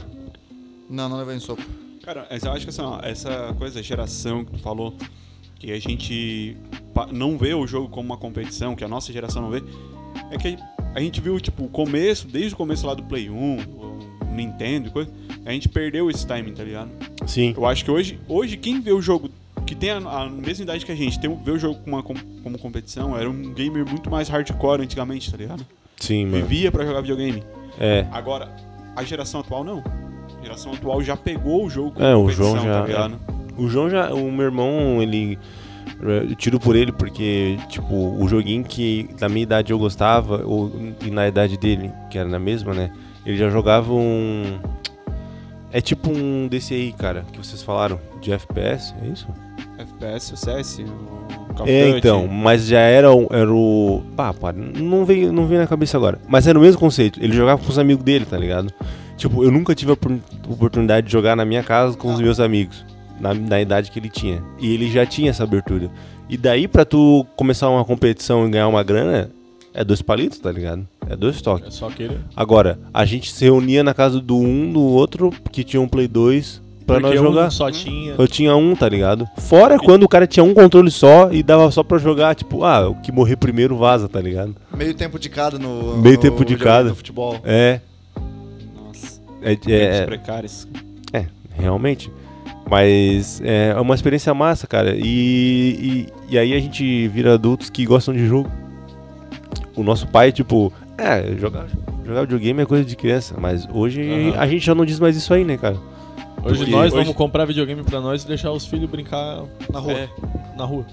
[0.90, 1.62] Não, não levei um soco.
[2.04, 4.94] Cara, mas eu acho que assim, ó, essa coisa, geração que tu falou,
[5.58, 6.56] que a gente
[7.12, 9.62] não vê o jogo como uma competição, que a nossa geração não vê,
[10.30, 10.56] é que
[10.94, 13.98] a gente viu, tipo, o começo, desde o começo lá do Play 1, o
[14.36, 15.10] Nintendo e coisa,
[15.44, 16.90] a gente perdeu esse timing, tá ligado?
[17.26, 17.52] sim.
[17.56, 19.28] Eu acho que hoje, hoje quem vê o jogo,
[19.66, 22.02] que tem a, a mesma idade que a gente, tem, vê o jogo como, uma,
[22.02, 25.66] com- como competição, era um gamer muito mais hardcore antigamente, tá ligado?
[25.96, 26.44] Sim, mano.
[26.46, 27.42] Vivia pra jogar videogame.
[27.80, 28.06] É.
[28.12, 28.48] Agora,
[28.94, 29.82] a geração atual não.
[30.38, 33.20] A geração atual já pegou o jogo como É, o competição, João já- tá ligado?
[33.58, 34.12] O João já.
[34.14, 35.38] O meu irmão, ele.
[36.02, 40.70] Eu tiro por ele porque, tipo, o joguinho que na minha idade eu gostava, ou,
[41.04, 42.90] e na idade dele, que era na mesma, né?
[43.26, 44.58] Ele já jogava um.
[45.72, 49.26] É tipo um desse aí, cara, que vocês falaram, de FPS, é isso?
[49.78, 54.02] FPS, o CS, o Call É, então, mas já era, o- era o.
[54.16, 56.18] Pá, pá, não veio, não veio na cabeça agora.
[56.28, 57.22] Mas era o mesmo conceito.
[57.22, 58.72] Ele jogava com os amigos dele, tá ligado?
[59.16, 62.38] Tipo, eu nunca tive a opor- oportunidade de jogar na minha casa com os meus
[62.40, 62.84] amigos.
[63.18, 64.42] Na, na idade que ele tinha.
[64.60, 65.90] E ele já tinha essa abertura.
[66.28, 69.30] E daí pra tu começar uma competição e ganhar uma grana,
[69.76, 70.88] é dois palitos, tá ligado?
[71.06, 71.68] É dois toques.
[71.68, 72.18] É só querer.
[72.34, 76.08] Agora, a gente se reunia na casa do um, do outro, que tinha um Play
[76.08, 77.50] 2, pra Porque nós um jogar.
[77.50, 78.14] só tinha.
[78.18, 79.28] Eu tinha um, tá ligado?
[79.36, 82.88] Fora quando o cara tinha um controle só e dava só pra jogar, tipo, ah,
[82.88, 84.56] o que morrer primeiro vaza, tá ligado?
[84.74, 85.98] Meio tempo de cada no.
[85.98, 86.88] Meio no tempo de cada.
[86.88, 87.38] do futebol.
[87.44, 87.80] É,
[88.74, 90.68] Nossa, é, tempos é, precários.
[91.12, 92.10] é, realmente.
[92.68, 94.96] Mas é uma experiência massa, cara.
[94.96, 98.50] E, e, e aí a gente vira adultos que gostam de jogo.
[99.76, 101.66] O nosso pai, tipo, é, jogar,
[102.04, 103.34] jogar videogame é coisa de criança.
[103.38, 104.40] Mas hoje Aham.
[104.40, 105.76] a gente já não diz mais isso aí, né, cara?
[106.44, 109.78] Hoje Porque nós hoje- vamos comprar videogame pra nós e deixar os filhos brincar Na
[109.80, 109.92] rua.
[109.92, 110.08] é,
[110.56, 110.84] na rua.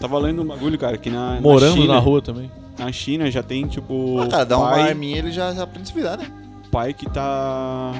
[0.00, 2.50] Tava lendo um bagulho, cara, que na, Morando na China, na rua também.
[2.78, 5.82] Na China já tem, tipo, Ah, cara, dá uma pai, arminha ele já, já aprende
[5.82, 6.26] a se virar, né?
[6.72, 7.92] pai que tá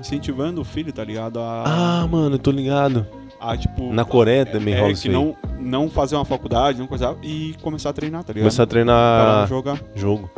[0.00, 1.40] incentivando o filho, tá ligado?
[1.40, 3.06] A, Ah, mano, eu tô ligado.
[3.40, 3.92] a, tipo...
[3.92, 5.12] Na Coreia também é, rola que isso aí.
[5.12, 8.42] não, não fazer uma faculdade, não coisa e começar a treinar, tá ligado?
[8.44, 9.80] Começar a Para treinar jogar.
[9.94, 10.30] jogo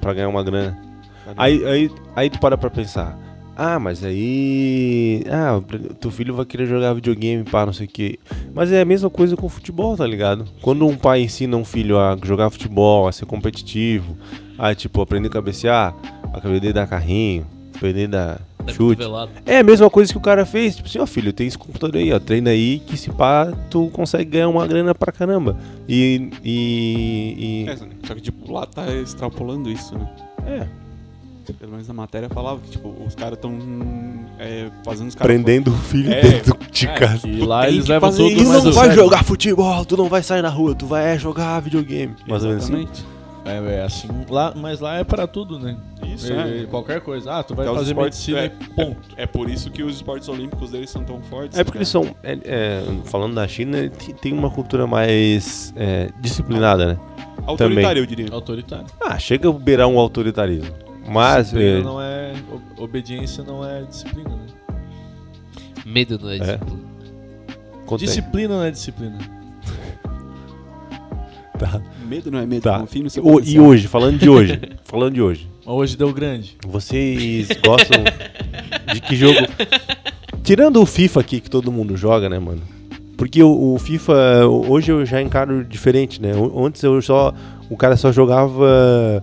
[0.00, 0.78] pra ganhar uma grana.
[1.24, 1.34] tá?
[1.36, 3.18] Aí, aí, aí tu para pra pensar.
[3.60, 5.24] Ah, mas aí.
[5.28, 5.60] Ah,
[6.00, 8.18] teu filho vai querer jogar videogame, pá, não sei o quê.
[8.54, 10.44] Mas é a mesma coisa com futebol, tá ligado?
[10.62, 14.16] Quando um pai ensina um filho a jogar futebol, a ser competitivo,
[14.56, 15.92] a tipo, aprender a cabecear,
[16.32, 18.38] aprender a dar carrinho, aprender a
[18.72, 19.02] chute.
[19.46, 20.76] É a mesma coisa que o cara fez.
[20.76, 22.18] Tipo assim, ó, filho, tem esse computador aí, ó.
[22.18, 25.56] Treina aí que se pá, tu consegue ganhar uma grana pra caramba.
[25.88, 26.30] E.
[26.44, 27.64] E.
[27.66, 27.76] e- É,
[28.06, 30.08] só que, tipo, lá tá extrapolando isso, né?
[30.46, 30.66] é,
[31.58, 33.52] Pelo menos a matéria falava que, tipo, os caras tão
[34.38, 35.32] é, fazendo os caras...
[35.32, 37.26] prendendo o filho É, dentro de É, casa.
[37.26, 38.36] e lá eles levam fazer tudo.
[38.44, 39.02] Tu mais não vai sério.
[39.02, 42.14] jogar futebol, tu não vai sair na rua, tu vai é jogar videogame.
[42.28, 42.86] Mais ou menos assim.
[43.48, 45.76] É, é assim, lá, mas lá é pra tudo, né?
[46.04, 46.66] Isso, É, é.
[46.66, 47.32] Qualquer coisa.
[47.32, 49.08] Ah, tu vai fazer esportes, medicina é, e ponto.
[49.16, 51.58] É por isso que os esportes olímpicos deles são tão fortes.
[51.58, 55.72] É porque né, eles são, é, é, falando da China, te- tem uma cultura mais
[55.76, 56.94] é, disciplinada, né?
[56.96, 57.18] cara?
[57.46, 58.26] Autoritário, eu diria.
[58.32, 58.86] Autoritário.
[59.00, 60.74] Ah, chega a beirar um autoritarismo.
[61.08, 62.32] Mas, disciplina é, não é.
[62.78, 64.46] Obediência não é disciplina, né?
[65.86, 66.88] Medo não é disciplina.
[67.98, 69.37] Disciplina não é disciplina.
[71.58, 72.78] Tá, Medo não é medo, tá.
[72.80, 76.12] confie no seu O- e hoje, falando de hoje, falando de hoje, Mas hoje deu
[76.12, 76.56] grande.
[76.66, 78.02] vocês gostam
[78.92, 79.38] de que jogo...
[80.42, 82.62] Tirando o FIFA aqui que todo mundo joga, né, mano?
[83.16, 86.30] Porque o, o FIFA, hoje eu já encaro diferente, né?
[86.56, 87.34] Antes eu só.
[87.68, 89.22] O cara só jogava.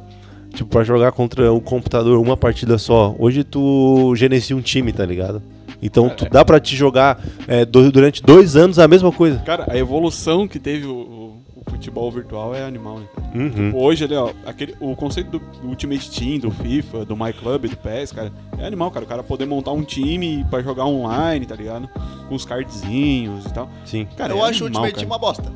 [0.54, 3.16] Tipo, pra jogar contra o computador uma partida só.
[3.18, 5.42] Hoje tu gerencia um time, tá ligado?
[5.82, 9.40] Então tu dá pra te jogar é, durante dois anos a mesma coisa.
[9.40, 11.38] Cara, a evolução que teve o
[11.76, 13.28] futebol virtual é animal, né, cara?
[13.38, 13.72] Uhum.
[13.76, 17.68] Hoje, ali, ó, aquele, o conceito do, do Ultimate Team, do FIFA, do My Club,
[17.68, 19.06] do PES, cara, é animal, cara.
[19.06, 21.90] O cara poder montar um time pra jogar online, tá ligado?
[22.28, 23.70] Com os cardzinhos e tal.
[23.86, 24.08] Sim.
[24.18, 24.98] Cara, eu é acho o animal, Ultimate cara.
[24.98, 25.52] Team uma bosta.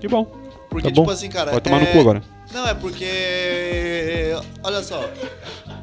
[0.00, 0.24] Que bom.
[0.70, 1.02] Porque, Tá bom.
[1.02, 1.50] tipo assim, cara.
[1.50, 2.22] Pode tomar é- no cu agora.
[2.52, 4.32] Não, é porque.
[4.62, 5.08] Olha só.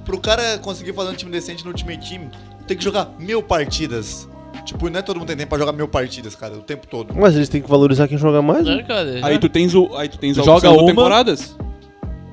[0.04, 2.30] Pro cara conseguir fazer um time decente no Ultimate Team,
[2.68, 4.28] tem que jogar mil partidas.
[4.66, 7.14] Tipo, não é todo mundo tem tempo pra jogar mil partidas, cara, o tempo todo.
[7.16, 8.68] Mas eles têm que valorizar quem joga mais.
[8.68, 8.84] É, né?
[8.84, 9.20] cara.
[9.22, 11.56] Aí tu tens, o, aí tu tens a joga opção uma- de temporadas.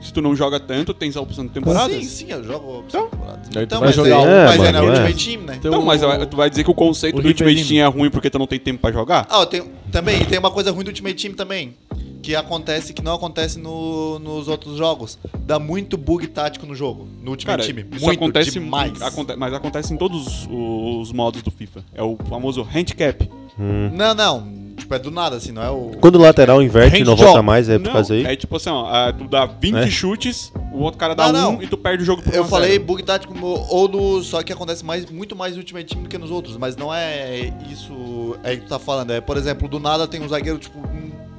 [0.01, 1.95] Se tu não joga tanto, tens a opção de temporadas.
[1.95, 3.07] Sim, sim, eu jogo Então.
[3.09, 3.47] temporadas.
[3.49, 4.83] Aí tu Então, vai mas, jogar é, um, mas é na é.
[4.83, 5.55] Ultimate Team, né?
[5.59, 7.68] Então, mas o- tu vai dizer que o conceito o do Ultimate Ribeirinho.
[7.85, 9.27] Team é ruim porque tu não tem tempo pra jogar?
[9.31, 11.75] Ah, eu tenho, também tem uma coisa ruim do Ultimate Team também.
[12.23, 15.19] Que acontece que não acontece no- nos outros jogos.
[15.41, 17.09] Dá muito bug tático no jogo.
[17.23, 17.87] No Ultimate Cara, Team.
[17.97, 19.03] isso muito acontece demais.
[19.03, 21.85] aconte- mas acontece em todos os, os modos do FIFA.
[21.93, 23.29] É o famoso handicap.
[23.59, 23.91] Hum.
[23.93, 24.63] Não, não.
[24.77, 25.93] Tipo, é do nada, assim, não é o.
[26.01, 27.45] Quando o lateral inverte e não volta job.
[27.47, 28.25] mais, é por não, causa aí.
[28.25, 29.91] é tipo assim, ó, tu dá 20 É?
[29.91, 31.63] chutes, o outro cara dá Não, um não.
[31.63, 32.85] e tu perde o jogo por Eu 1 a falei 0.
[32.85, 34.23] bug tático ou no.
[34.23, 36.57] Só que acontece mais, muito mais no Ultimate Team do que nos outros.
[36.57, 39.11] Mas não é isso aí que tu tá falando.
[39.11, 40.79] É, por exemplo, do nada tem um zagueiro, tipo,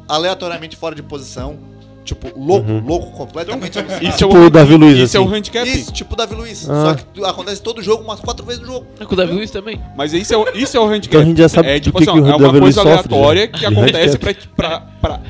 [0.08, 1.58] aleatoriamente fora de posição.
[2.06, 2.84] Tipo, louco, Uhum.
[2.86, 4.04] louco, completamente alucinado.
[4.06, 5.30] Isso Tipo é o Davi Luiz, Isso é assim.
[5.30, 5.66] o handicap.
[5.70, 6.70] Isso, tipo o Davi Luiz.
[6.70, 6.84] Ah.
[6.88, 8.86] Só que acontece todo jogo, umas quatro vezes no jogo.
[9.00, 9.80] É com o Davi Luiz também.
[9.96, 11.08] Mas isso é, o- isso é o handicap.
[11.16, 13.42] Então a gente já sabe é, tipo que assim, que é Davi uma coisa aleatória
[13.44, 13.48] né?
[13.48, 15.22] que acontece pra, pra, pra,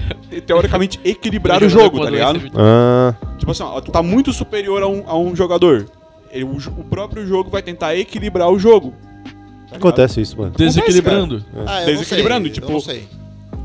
[0.48, 2.42] teoricamente equilibrar o jogo, tá ligado?
[2.56, 5.86] Ah, Tipo assim, ó, tu tá muito superior a um, a um jogador.
[6.32, 8.96] Ele- o, o próprio jogo vai tentar equilibrar o jogo.
[9.70, 10.54] Tá acontece isso, mano.
[10.58, 11.46] Desequilibrando.
[11.68, 13.08] Ah, eu Desequilibrando, não sei, tipo, Eu não sei.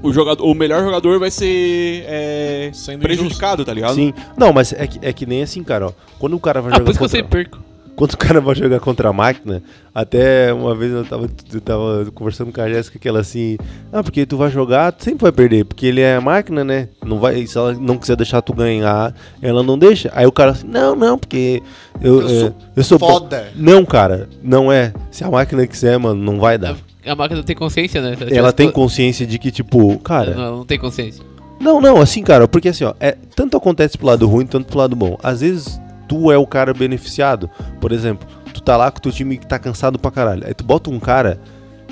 [0.03, 3.95] O, jogador, o melhor jogador vai ser é, Sendo prejudicado, tá ligado?
[3.95, 4.15] Sim.
[4.37, 5.93] Não, mas é que, é que nem assim, cara, ó.
[6.19, 7.23] Quando o cara vai Ah, jogar por isso que eu contra...
[7.23, 7.69] sempre perco.
[7.97, 9.61] Quando o cara vai jogar contra a máquina,
[9.93, 13.59] até uma vez eu tava, eu tava conversando com a Jéssica que ela assim,
[13.93, 16.91] ah, porque tu vai jogar, tu sempre vai perder, porque ele é a máquina, né?
[17.05, 20.13] Não vai, se ela não quiser deixar tu ganhar, ela não deixa.
[20.15, 21.61] Aí o cara assim, não, não, porque
[22.01, 23.49] eu, Eu é, sou eu sou bom." Foda.
[23.57, 24.93] Não, cara, não é.
[25.11, 26.77] Se a máquina quiser, mano, não vai dar.
[27.07, 28.09] A máquina tem consciência, né?
[28.21, 30.35] Ela tivesse tem co- consciência de que, tipo, cara.
[30.35, 31.25] Não, ela não tem consciência.
[31.61, 34.79] Não, não, assim, cara, porque assim, ó, é, tanto acontece pro lado ruim, tanto pro
[34.79, 35.17] lado bom.
[35.23, 37.51] Às vezes tu é o cara beneficiado.
[37.81, 40.45] Por exemplo, tu tá lá com o teu time que tá cansado pra caralho.
[40.47, 41.41] Aí tu bota um cara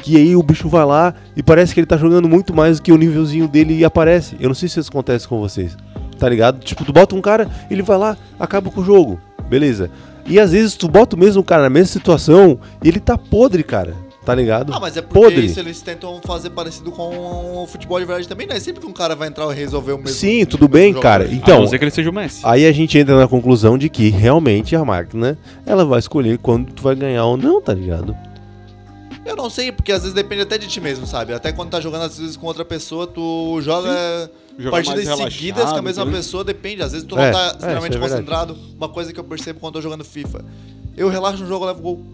[0.03, 2.83] que aí o bicho vai lá e parece que ele tá jogando muito mais do
[2.83, 4.37] que o nívelzinho dele e aparece.
[4.39, 5.77] Eu não sei se isso acontece com vocês.
[6.19, 6.61] Tá ligado?
[6.61, 9.19] Tipo, tu bota um cara, ele vai lá, acaba com o jogo.
[9.49, 9.91] Beleza.
[10.27, 13.63] E às vezes tu bota o mesmo cara na mesma situação e ele tá podre,
[13.63, 13.95] cara.
[14.27, 14.73] Tá ligado?
[14.75, 15.47] Ah, mas é porque podre.
[15.47, 18.59] isso eles tentam fazer parecido com o futebol de verdade também, né?
[18.59, 20.17] Sempre que um cara vai entrar e resolver o mesmo.
[20.19, 21.01] Sim, o tudo mesmo bem, jogo.
[21.03, 21.25] cara.
[21.25, 22.41] a Então, não ser que ele seja o Messi.
[22.43, 26.73] Aí a gente entra na conclusão de que realmente a máquina ela vai escolher quando
[26.73, 28.17] tu vai ganhar ou não, tá ligado?
[29.25, 31.33] Eu não sei, porque às vezes depende até de ti mesmo, sabe?
[31.33, 35.79] Até quando tá jogando às vezes com outra pessoa, tu joga Jogar partidas seguidas com
[35.79, 36.11] a mesma né?
[36.11, 36.83] pessoa, depende.
[36.83, 38.57] Às vezes tu É, não é, tá isso extremamente é concentrado.
[38.77, 40.45] Uma coisa que eu percebo quando eu tô jogando FIFA.
[40.97, 42.05] Eu relaxo no jogo, eu levo gol.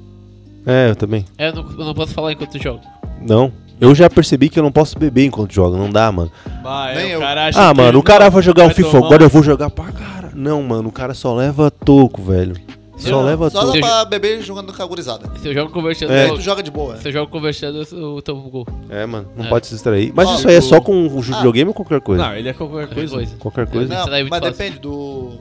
[0.67, 1.25] É, eu também.
[1.39, 2.81] É, eu não, eu não posso falar enquanto jogo.
[3.21, 3.53] Não.
[3.81, 6.31] Eu já percebi que eu não posso beber enquanto joga, não dá, mano.
[6.63, 7.21] Vai, Nem o eu.
[7.21, 9.43] cara acha Ah, mano, o cara Não, vai jogar um FIFA, tomar- agora eu vou
[9.43, 10.31] jogar pra cara.
[10.35, 12.55] Não, mano, o cara só leva toco, velho.
[12.97, 13.73] Só Não, leva Só toco.
[13.73, 15.29] dá Seja- pra beber jogando com a gurizada.
[15.41, 16.29] Se eu jogo conversando, É.
[16.29, 16.97] Tu joga de boa.
[16.99, 18.67] se eu jogo conversando, eu, tomo gol.
[18.89, 19.49] É, mano, não É.
[19.49, 20.13] pode se distrair.
[20.15, 22.23] Mas Ó, isso aí é só com o videogame ou qualquer coisa?
[22.23, 23.15] Não, ele é qualquer coisa.
[23.17, 23.37] Coisa.
[23.41, 23.93] Qualquer coisa.
[23.93, 24.53] Não, é mas fácil.
[24.53, 25.41] depende do.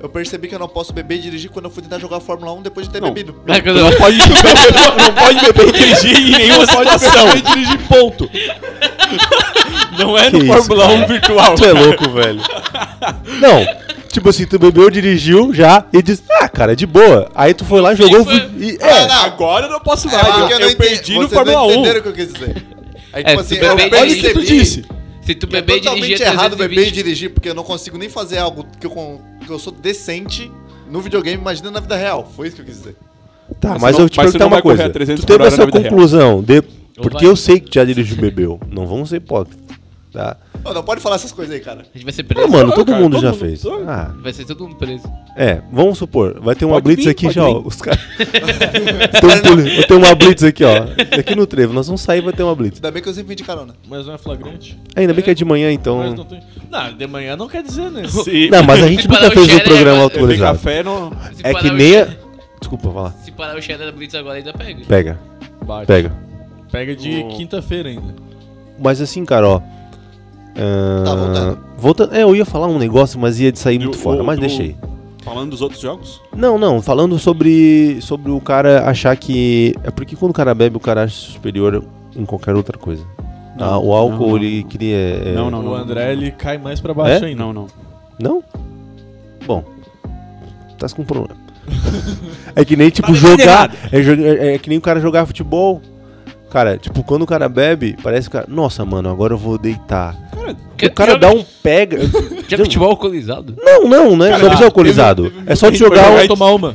[0.00, 2.52] Eu percebi que eu não posso beber e dirigir quando eu fui tentar jogar Fórmula
[2.52, 3.08] 1 depois de ter Não.
[3.12, 3.34] bebido.
[3.48, 7.26] É, Não eu- pode, não pode beber e dirigir em nenhuma situação.
[7.26, 8.30] Pode dirigir ponto.
[9.98, 11.54] Não é Que no isso, Fórmula 1 virtual.
[11.56, 12.40] Tu é louco, velho.
[13.40, 13.66] Não,
[14.08, 17.28] tipo assim, tu bebeu, dirigiu já e disse, ah, cara, de boa.
[17.34, 18.24] Aí tu foi lá, jogou.
[18.24, 19.22] FIFA- E, Ah, é, não.
[19.24, 20.26] Agora eu não posso É, mais.
[20.28, 21.72] porque eu, eu, não eu perdi no vocês Fórmula não 1.
[21.72, 22.56] entenderam o que eu quis dizer.
[23.12, 24.84] Aí, É, tipo assim, eu beber e percebi dirigir- tu disse.
[25.22, 26.94] Se tu que é beber e totalmente dirigir, é errado beber e 320.
[26.94, 30.50] dirigir, porque eu não consigo nem fazer algo que eu, que eu sou decente
[30.90, 32.30] no videogame, imagina na vida real.
[32.36, 32.96] Foi isso que eu quis dizer.
[33.60, 34.86] Tá, Mas mas, não- eu te mas perguntar uma coisa.
[34.86, 36.62] a 300 Tu teve essa conclusão, de...
[37.00, 37.26] Porque vai.
[37.26, 38.60] eu sei que já dirigiu bebeu.
[38.70, 39.58] Não vamos ser hipócritas.
[40.12, 40.36] Tá?
[40.74, 41.80] Não pode falar essas coisas aí, cara.
[41.80, 42.48] A gente vai ser Ah, preso.
[42.48, 43.62] mano, todo cara, mundo todo já mundo fez.
[43.86, 45.10] Ah, Vai ser todo mundo preso.
[45.36, 47.60] é, vamos supor, vai ter uma Pode blitz vir, aqui pode já, ó.
[47.64, 48.00] Os caras.
[49.20, 50.84] tem, um poli- ter uma blitz aqui, ó.
[51.18, 52.76] Aqui no trevo, nós vamos sair e vai ter uma blitz.
[52.78, 53.74] Ainda bem que eu sempre vim de carona.
[53.88, 54.78] Mas não é flagrante.
[54.96, 56.14] Ainda bem que é de manhã, Mas então.
[56.14, 56.40] não tem.
[56.70, 58.06] Não, de manhã não quer dizer, né?
[58.08, 58.50] Sim.
[58.50, 60.58] Não, mas a gente nunca o fez um programa Tem autorizado.
[60.58, 60.82] café.
[61.34, 61.96] Se É parar que o nem.
[62.00, 62.08] a-
[62.60, 63.10] Desculpa, vai lá.
[63.24, 64.84] Se parar o Shadow da Blitz agora, ainda pega.
[64.86, 65.18] Pega,
[65.64, 65.86] Bate.
[65.86, 66.12] pega.
[66.72, 68.14] Pega de quinta-feira ainda.
[68.78, 69.62] Mas assim, cara, ó.
[70.58, 71.58] Ah, Tá, voltando.
[71.76, 72.14] voltando.
[72.14, 74.38] É, eu ia falar um negócio, mas ia de sair Do- muito fora, o- mas
[74.42, 74.76] aí.
[75.22, 76.20] Falando dos outros jogos?
[76.34, 79.74] Não, não, falando sobre, sobre o cara achar que.
[79.84, 81.84] É porque quando o cara bebe, o cara acha superior
[82.16, 83.04] em qualquer outra coisa.
[83.56, 84.36] Não, Ah, o álcool, não, não.
[84.36, 84.96] ele queria.
[84.96, 87.28] é- Não, não, o André, ele cai mais pra baixo É?
[87.28, 87.42] ainda.
[87.42, 87.66] Não, não.
[88.20, 88.42] Não?
[89.46, 89.64] Bom,
[90.78, 91.36] tá com problema.
[92.56, 93.70] é que nem, tipo, Tá jogar.
[93.92, 95.82] É, é- é que nem o cara jogar futebol.
[96.50, 98.46] Cara, tipo, quando o cara bebe, parece que o cara.
[98.48, 100.16] Nossa, mano, agora eu vou deitar.
[100.54, 101.98] Cara, o cara joga, dá um pega.
[102.48, 103.54] Joga futebol alcoolizado?
[103.58, 104.30] Não, não, né?
[104.30, 105.22] Cara, não precisa alcoolizado.
[105.24, 106.26] teve- teve é só de que jogar um.
[106.26, 106.74] tomar uma.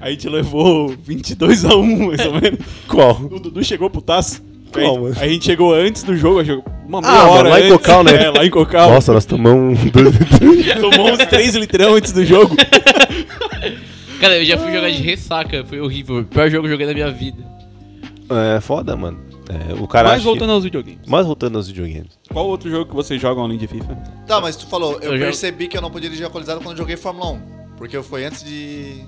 [0.00, 2.58] a gente levou 22 a 1, mais ou menos.
[2.86, 3.20] Qual?
[3.30, 4.42] O Dudu chegou pro taço.
[4.72, 5.16] Aí, Qual, mano?
[5.20, 6.52] a gente chegou antes do jogo, que
[6.86, 7.72] uma meia Ah, mano, hora lá em antes.
[7.76, 8.24] Cocal, né?
[8.24, 8.90] É, lá em Cocal.
[8.90, 9.90] Nossa, nós tomamos um.
[10.80, 12.54] Tomou uns 3 litrão antes do jogo.
[14.20, 16.18] Cara, eu já fui jogar de ressaca, foi horrível.
[16.18, 17.42] O pior jogo que eu joguei na minha vida.
[18.56, 19.18] é foda, mano.
[19.50, 21.00] É, o cara Mas voltando aos videogames.
[21.02, 21.10] que...
[21.10, 22.18] Mas voltando aos videogames.
[22.32, 23.94] Qual outro jogo que vocês jogam além de FIFA?
[24.26, 26.76] Tá, mas tu falou, eu, Eu percebi que eu não podia dirigir alcoolizado quando eu
[26.78, 27.60] joguei Fórmula 1.
[27.76, 29.04] Porque foi antes de.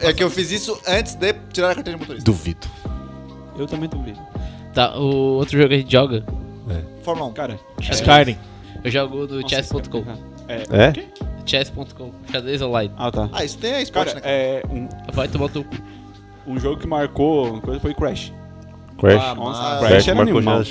[0.00, 2.30] É que eu fiz isso antes de tirar a carteira de motorista.
[2.30, 2.66] Duvido.
[3.58, 4.18] Eu também vendo.
[4.72, 6.24] Tá, o outro jogo que a gente joga,
[7.02, 7.32] Fórmula 1.
[7.32, 8.36] Cara, Skyrim.
[8.84, 10.04] eu jogo nossa, chess.com.
[10.48, 10.62] É.
[10.88, 10.92] É?
[11.44, 12.92] Chess.com, xadrez online.
[12.96, 13.28] Ah, tá.
[13.32, 14.20] Ah, isso tem a esporte, Cara, né?
[14.20, 14.34] cara?
[14.34, 15.76] é, um, Vai tomar teu cu.
[16.46, 18.32] um jogo que marcou coisa foi Crash.
[18.98, 19.22] Crash.
[19.22, 20.62] Ah, Nossa, Ah, Crash Crash era animal.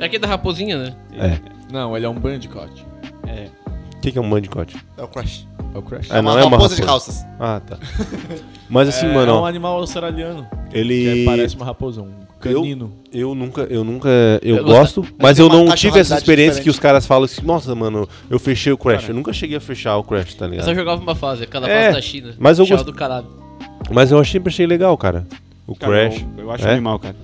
[0.00, 0.96] É aquele da raposinha, né?
[1.12, 1.38] É.
[1.72, 2.84] Não, ele é um bandicoot.
[3.26, 3.48] É.
[3.96, 4.76] O que, que é um bandicoot?
[4.96, 5.46] É o Crash.
[5.74, 6.06] É o Crash.
[6.10, 7.24] Ah, não é uma raposa de calças.
[7.38, 7.76] Ah, tá.
[8.70, 10.46] Mas assim, é, mano, é um animal australiano.
[10.72, 11.04] ele.
[11.20, 12.92] Que parece uma raposa, um canino.
[13.12, 14.08] Eu nunca, eu nunca,
[14.42, 16.64] eu, Eu gosto, mas eu uma não tive essa experiência diferente.
[16.64, 19.00] que os caras falam assim, nossa, mano, eu fechei o Crash.
[19.02, 19.12] Cara.
[19.12, 20.64] eu nunca cheguei a fechar o Crash, tá Eu ligado?
[20.66, 22.34] só jogava uma fase, cada É, fase da China.
[22.38, 23.26] mas eu Achava gost- do caralho.
[23.90, 25.26] Mas eu sempre achei legal, cara.
[25.66, 26.24] O Cara, Crash.
[26.36, 26.72] Eu, eu acho É?
[26.72, 27.16] animal, cara.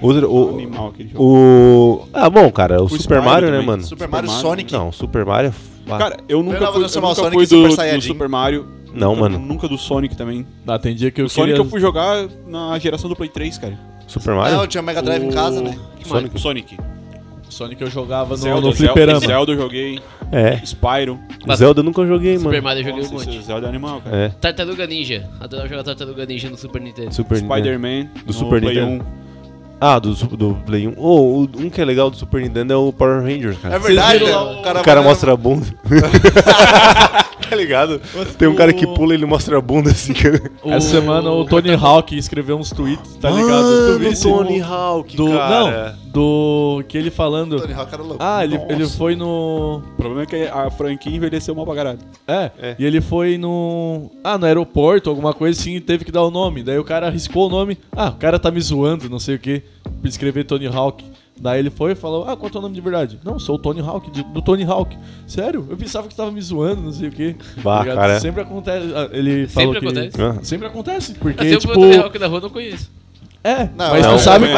[0.00, 1.24] Outro, o, Animal aquele jogo.
[1.24, 2.08] o.
[2.12, 3.66] Ah, bom, cara, o, Super Spyro Mario, né, também.
[3.66, 3.82] mano?
[3.82, 4.42] Super Super Mario Mario.
[4.42, 4.72] Sonic.
[4.72, 5.54] Não, Super Mario.
[5.88, 8.02] ah, Cara, eu nunca Melhor fui, eu o nunca Sonic fui de Super do, do.
[8.02, 8.66] Super Mario.
[8.92, 9.38] não, Nunca- mano.
[9.38, 10.46] Nunca do Sonic também.
[10.66, 11.64] Ah, tem dia que eu o Sonic queria...
[11.66, 13.78] eu fui jogar na geração do Play 3, cara.
[14.06, 14.56] Super Não, Mario?
[14.60, 15.76] eu tinha Mega Drive em casa, né?
[16.04, 16.36] Sonic.
[16.36, 16.76] O Sonic.
[17.48, 19.20] Sonic eu jogava no, Zelda, no fliperama.
[19.20, 20.00] Zelda, Zelda eu joguei.
[20.30, 20.56] É.
[20.64, 21.18] Spyro.
[21.46, 22.62] Mas- Zelda eu nunca joguei, Super mano.
[22.62, 23.42] Mario eu joguei Nossa, um monte.
[23.42, 24.16] Zelda é animal, cara.
[24.16, 24.28] É.
[24.28, 25.28] Tartaruga Ninja.
[25.40, 27.14] Adorava jogar Tartaruga Ninja no Super Nintendo.
[27.14, 27.54] Super Nintendo.
[27.54, 28.04] Spider-Man.
[28.04, 29.04] Do no Super Play Nintendo.
[29.04, 29.25] 1.
[29.80, 30.94] Ah, do, do Play 1.
[30.96, 33.74] Oh, o- um que é legal do Super Nintendo é o Power Rangers, cara.
[33.74, 34.36] É verdade, né?
[34.36, 35.66] o cara, O cara mostra a bunda.
[37.56, 38.00] tá ligado?
[38.38, 40.12] Tem um cara que pula e ele mostra a bunda assim.
[40.12, 40.40] cara.
[40.64, 43.50] Essa semana o Tony Hawk escreveu uns tweets, tá ligado?
[43.50, 45.96] Mano, esse- Tony Hawk, do, cara.
[46.04, 46.84] Não, do...
[46.88, 47.60] Que ele falando...
[47.60, 48.16] Tony Hawk era louco.
[48.20, 48.72] Ah, ele, Nossa.
[48.72, 49.78] ele foi no...
[49.78, 51.98] O problema é que a franquia envelheceu mal pra caralho.
[52.26, 52.76] É, É.
[52.78, 54.10] e ele foi no.
[54.22, 56.62] Ah, no aeroporto, alguma coisa assim, e teve que dar o nome.
[56.62, 57.78] Daí o cara arriscou o nome.
[57.92, 59.62] Ah, o cara tá me zoando, não sei o que.
[60.00, 61.04] Pra escrever Tony Hawk.
[61.38, 63.18] Daí ele foi e falou: Ah, qual é o teu nome de verdade?
[63.24, 64.96] Não, sou o Tony Hawk, de- do Tony Hawk.
[65.26, 65.66] Sério?
[65.68, 67.36] Eu pensava que tava me zoando, não sei o que.
[67.62, 68.18] Bah, cara.
[68.20, 68.86] Sempre acontece.
[68.94, 69.98] ah, Ele falou Sempre que.
[69.98, 70.46] acontece.
[70.48, 71.72] Sempre acontece, porque, Mas eu tipo.
[71.74, 71.86] tipo...
[71.86, 72.90] Tony Hawk da rua eu não conheço.
[73.46, 74.52] É, Não, mas eu- tu não, sabe é.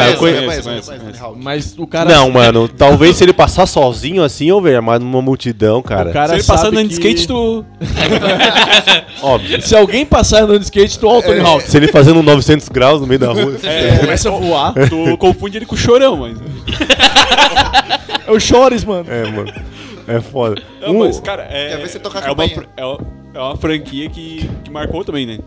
[1.36, 2.08] Mas o cara.
[2.10, 6.08] Não, mano, talvez se ele passar sozinho assim, eu veja, mas numa multidão, cara.
[6.08, 7.66] O cara Se ele andando de que- skate, tu...
[9.22, 9.60] Óbvio.
[9.60, 11.68] Se alguém passar andando de skate, tu olha o Tony Hawk.
[11.68, 13.54] Se ele fazendo um 900 graus no meio da rua.
[13.56, 13.66] assim.
[13.66, 14.72] É, Começa a voar.
[14.88, 16.38] tu confunde ele com o chorão, mas...
[18.26, 19.04] É o Chores, mano.
[19.10, 19.52] É, mano.
[20.06, 20.62] É foda.
[20.80, 21.68] Não, Um- mas, cara, é...
[21.70, 22.98] Quer ver você tocar é uma, é, uma,
[23.34, 25.38] é uma franquia que, que marcou também, né?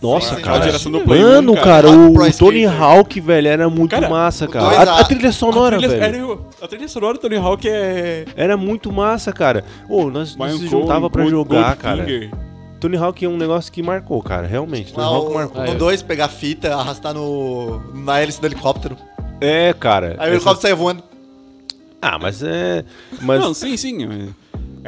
[0.00, 0.58] Nossa, Sim, cara.
[0.58, 2.64] A geração do Play Mano, 1, cara, o, o Tony.
[2.64, 4.92] Hawk, velho, era muito Cara, massa, cara.
[4.92, 6.32] A, A- trilha sonora, a trilha, velho.
[6.32, 8.24] era- a trilha sonora do Tony Hawk é...
[8.36, 9.64] Era muito massa, cara.
[9.88, 12.06] Ô, nós, nós se juntava pra Gold- jogar, cara.
[12.78, 14.92] Tony Hawk é um negócio que marcou, cara, realmente.
[14.92, 15.64] Tony Lá Hawk o, marcou.
[15.66, 18.96] no 2, pegar fita, arrastar no, na hélice do helicóptero.
[19.40, 20.10] É, cara.
[20.10, 21.02] Aí o essa- helicóptero saia voando.
[22.00, 22.84] Ah, mas é.
[23.20, 23.40] Mas.
[23.40, 24.28] Não, sim, sim.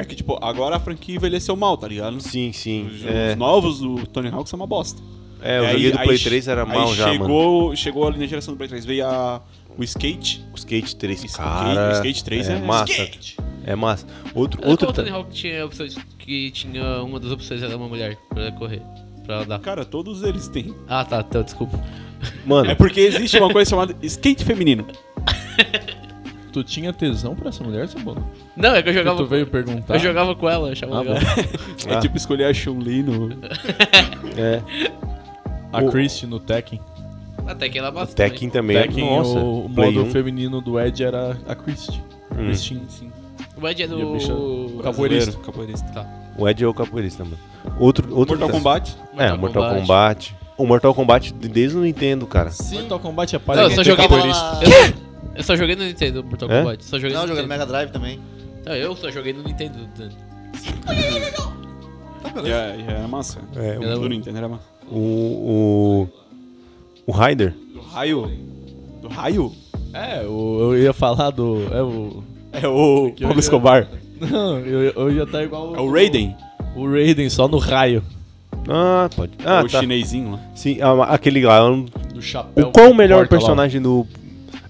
[0.01, 2.19] É que, tipo, agora a franquia envelheceu mal, tá ligado?
[2.21, 2.87] Sim, sim.
[2.87, 5.01] Os, É, os novos do Tony Hawk são uma bosta.
[5.41, 7.19] é eu Aí- do Play che- 3, era aí mal já, mano.
[7.19, 9.41] chegou, Chegou ali na geração do Play 3, veio a,
[9.77, 10.43] o Skate.
[10.51, 11.89] O Skate 3, Skate- cara.
[11.89, 12.91] o Skate 3 é, massa.
[12.91, 13.37] Skate.
[13.65, 14.05] É massa.
[14.33, 14.59] Outro.
[14.67, 18.51] Outro o Tony Hawk tinha opções que tinha uma das opções era uma mulher pra
[18.53, 18.81] correr,
[19.25, 19.59] pra andar.
[19.59, 20.73] Cara, todos eles têm.
[20.87, 21.79] Ah, tá, então, desculpa.
[22.45, 24.85] Mano, É porque existe uma coisa chamada skate feminino.
[26.51, 28.21] Tu tinha tesão pra essa mulher, Cebola?
[28.57, 29.17] Não, é que eu Que jogava.
[29.17, 29.95] tu veio perguntar?
[29.95, 31.15] Eu jogava com ela, achava Ah, legal.
[31.87, 31.99] É Ah.
[31.99, 33.29] tipo escolher a Chun-Li no...
[34.37, 34.61] é.
[35.71, 36.79] A O- Christie no Tekken.
[37.47, 38.17] Até que ela bastante.
[38.17, 38.77] Tekken também.
[38.81, 40.11] Tekken, Nossa, o, o modo 1.
[40.11, 42.01] feminino do Ed era a Christie.
[42.33, 42.45] Hum.
[42.47, 42.81] Christine.
[42.89, 43.11] sim.
[43.61, 44.81] O Ed é do.
[44.83, 45.37] Capoeirista.
[45.39, 45.87] Capoeirista.
[45.93, 46.05] Tá.
[46.37, 47.37] O Ed é o capoeirista, mano.
[47.79, 48.97] Outro, outro Mortal ta- Kombat.
[49.17, 50.35] É, Mortal Kombat.
[50.57, 52.51] O Mortal Kombat desde o Nintendo, cara.
[52.51, 52.79] Sim.
[52.79, 54.59] Mortal Kombat é Não, palha eu só capoeirista.
[55.41, 56.59] Eu só joguei no Nintendo Mortal É?
[56.61, 56.85] Kombat.
[56.85, 57.59] Só joguei Não, no jogando Nintendo.
[57.59, 58.19] Mega Drive também.
[58.65, 59.79] Não, eu só joguei no Nintendo.
[60.85, 62.47] Tá, beleza.
[62.47, 63.39] Já, já era massa.
[63.55, 64.63] É, Era Do Nintendo era massa.
[64.89, 64.97] o.
[64.97, 66.09] O.
[67.07, 67.53] O Raider.
[67.73, 68.31] Do raio?
[69.01, 69.51] Do raio?
[69.93, 71.63] É, o, eu ia falar do.
[71.73, 72.23] É o.
[72.53, 73.87] É o Pablo ia- Escobar.
[74.19, 75.75] Não, eu, eu ia estar igual.
[75.75, 76.35] É o Raiden.
[76.75, 78.03] O Raiden, só no raio.
[78.69, 79.31] Ah, pode.
[79.39, 79.79] É Ah, o tá.
[79.79, 80.39] chinesinho lá.
[80.53, 81.59] Sim, ah, aquele lá.
[82.13, 82.67] Do chapéu.
[82.67, 83.39] O qual o melhor porta lá.
[83.39, 84.05] personagem do.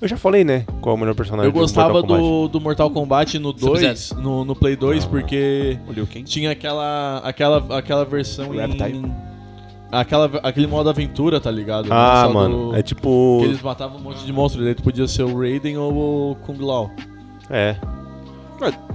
[0.02, 0.66] Eu já falei, né?
[0.82, 2.42] Qual é o melhor personagem Eu gostava do Mortal Kombat.
[2.42, 5.08] do, do Mortal Kombat no 2, no, no Play 2, Ah.
[5.08, 5.78] porque
[6.26, 8.98] tinha aquela, aquela, aquela versão Reptile.
[8.98, 9.32] em...
[9.92, 11.88] Aquela, aquele modo aventura, tá ligado?
[11.92, 12.70] Ah, só mano.
[12.72, 13.40] do- É tipo.
[13.42, 16.36] Que eles matavam um monte de monstros, daí tu podia ser o Raiden ou o
[16.36, 16.90] Kung Lao.
[17.50, 17.76] É.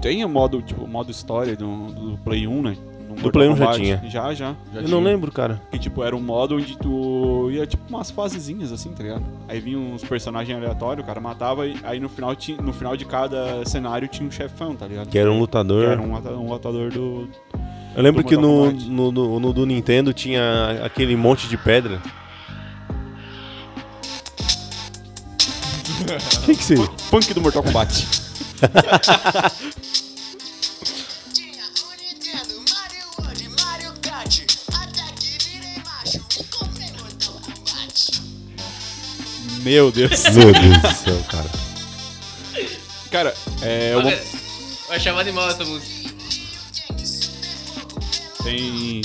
[0.01, 2.77] Tem o modo, tipo, modo história do, do Play 1, né?
[3.09, 4.03] No Play 1 já tinha.
[4.09, 4.35] Já, já.
[4.35, 4.89] Já eu tinha.
[4.89, 5.61] não lembro, cara.
[5.71, 9.25] Que tipo, era um modo onde tu ia tipo umas fasezinhas assim, tá ligado?
[9.49, 12.97] Aí vinham uns personagens aleatórios, o cara matava e aí no final, tinha, no final
[12.97, 15.09] de cada cenário tinha um chefão, tá ligado?
[15.09, 15.87] Que era um lutador.
[15.87, 17.29] Que era um, lutador do.
[17.97, 22.01] Eu lembro do que no, no, no, no do Nintendo tinha aquele monte de pedra.
[26.07, 26.77] O que que você...
[27.11, 28.07] Funk do Mortal Kombat.
[39.67, 40.23] Meu Deus.
[40.33, 41.51] Meu Deus do céu, cara.
[43.11, 43.95] Cara, é.
[43.95, 44.11] Eu vou...
[44.13, 44.23] Olha,
[44.91, 46.09] eu achava animal essa música.
[48.45, 49.03] Tem.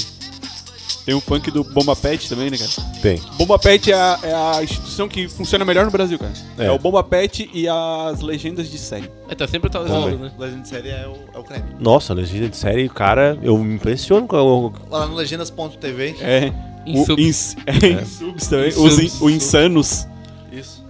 [1.03, 2.69] Tem o funk do Bomba Pet também, né, cara?
[3.01, 3.19] Tem.
[3.35, 6.31] Bomba Pet é a, é a instituição que funciona melhor no Brasil, cara.
[6.59, 6.65] É.
[6.67, 9.09] É, o Bomba Pet e as legendas de série.
[9.27, 10.31] É, tá sempre atualizando, né?
[10.37, 11.63] Legenda de série é o, é o creme.
[11.79, 14.73] Nossa, legenda de série, cara, eu me impressiono com o...
[14.91, 16.17] Lá no legendas.tv.
[16.21, 16.53] É.
[16.85, 17.25] Em o subs.
[17.25, 18.69] ins- é, em subs também.
[18.69, 19.27] Os in- o.
[19.31, 20.05] Insanos.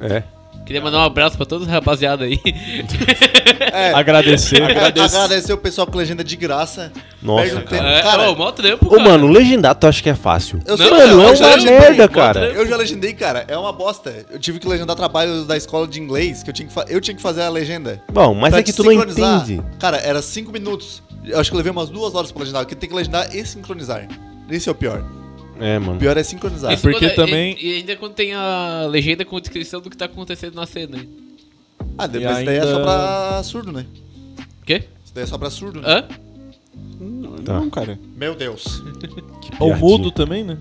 [0.02, 0.24] É.
[0.66, 2.39] Queria mandar um abraço pra todos os rapaziada aí.
[3.74, 4.62] É, Agradecer.
[4.64, 5.16] Agradeço.
[5.16, 6.91] agradecer o pessoal com legenda de graça.
[7.22, 7.78] Nossa, Perde um cara.
[7.84, 7.88] tempo.
[7.88, 9.04] É, Cara, ô, mó trampo, Ô, cara.
[9.04, 10.60] mano, legendar tu acha que é fácil?
[10.66, 11.80] Eu Não, sei, Mano, é eu já uma legendei.
[11.80, 12.45] merda, cara.
[12.47, 13.45] Eu já legendei, cara.
[13.47, 14.26] É uma bosta.
[14.32, 16.99] Eu tive que legendar trabalhos da escola de inglês, que eu tinha que, fa- eu
[16.99, 18.02] tinha que fazer a legenda.
[18.12, 19.62] Bom, mas é que tu não entende.
[19.80, 21.02] Cara, era 5 minutos.
[21.24, 23.45] Eu acho que eu levei umas duas horas pra legendar, porque tem que legendar e
[23.45, 24.08] sincronizar.
[24.49, 25.04] Esse é o pior.
[25.62, 25.99] É, O mano.
[25.99, 26.74] pior é sincronizar.
[26.74, 29.95] Isso porque quando- também- E, e ainda quando tem a legenda com descrição do que
[29.97, 30.97] tá acontecendo na cena.
[30.97, 31.09] hein?
[31.97, 33.86] Ah, depois isso daí é ainda- só pra surdo, né?
[34.66, 34.84] Quê?
[35.05, 35.88] Isso daí é só pra surdo, né?
[35.88, 36.07] Hã?
[36.99, 37.53] Não, Tá.
[37.53, 37.99] não, cara.
[38.18, 38.82] Meu Deus.
[39.59, 40.57] Ou mudo também, né?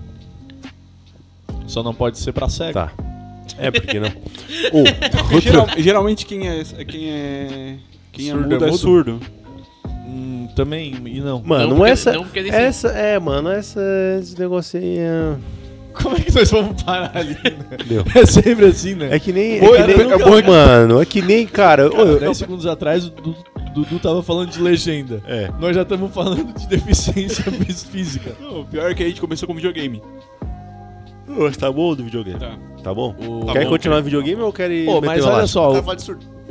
[1.67, 2.73] Só não pode ser pra cego.
[2.73, 2.91] Tá.
[3.57, 4.09] É, porque não.
[5.29, 6.63] Porque geral- geralmente quem é.
[6.87, 7.77] Quem é.
[8.11, 8.77] Quem é Surdo mudo é é mudo?
[8.79, 9.19] surdo.
[10.05, 11.41] Hum, também, e não.
[11.43, 12.11] Mano, Não, porque- essa.
[12.13, 12.87] não, porque essa.
[12.89, 13.79] É, mano, essa.
[14.19, 15.01] Esse negocinho.
[15.01, 15.35] é-
[15.93, 17.77] Como é que nós vamos parar ali, né?
[17.85, 18.03] Deu.
[18.15, 19.09] É sempre assim, né?
[19.13, 19.59] É que nem.
[19.59, 21.89] Pô, é que nem mano, é que nem, cara.
[21.89, 23.35] Cara, eu- 10 segundos atrás o Du-
[23.73, 25.21] Dudu tava falando de legenda.
[25.27, 25.49] É.
[25.59, 28.31] Nós já estamos falando de deficiência fí- física.
[28.41, 30.01] Não, o pior é que a gente começou com videogame.
[31.59, 32.39] Tá bom do videogame?
[32.39, 32.57] Tá.
[32.83, 33.15] Tá bom?
[33.19, 33.69] O- quer bom.
[33.69, 35.95] continuar no videogame ou quer ir Pô, meter mas olha só, O cara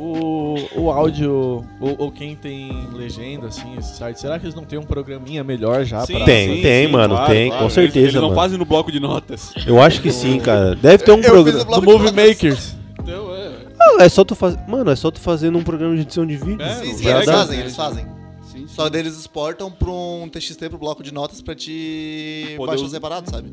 [0.01, 4.63] o, o, áudio, ou, ou quem tem legenda, assim, esse site, será que eles não
[4.63, 6.25] têm um programinha melhor já Sim, pra...
[6.25, 8.35] Tem, tem, mano, tem, com certeza, Eles, eles não mano.
[8.35, 9.53] fazem no bloco de notas.
[9.67, 10.75] Eu acho que sim, cara.
[10.75, 11.63] Deve ter um programa.
[11.65, 12.27] Do de Movie notas.
[12.27, 12.75] Makers.
[12.99, 13.51] Então, é.
[13.79, 14.59] Ah, é só tu fazer.
[14.67, 16.61] Mano, é só tu fazer num programa de edição de vídeo.
[16.61, 17.33] É, Sim, sim, eles dá.
[17.33, 18.05] fazem, eles fazem.
[18.43, 18.67] Sim, sim.
[18.67, 22.71] Só que daí eles exportam pra um TXT pro bloco de notas pra te Poder
[22.71, 23.51] baixar separado, sabe?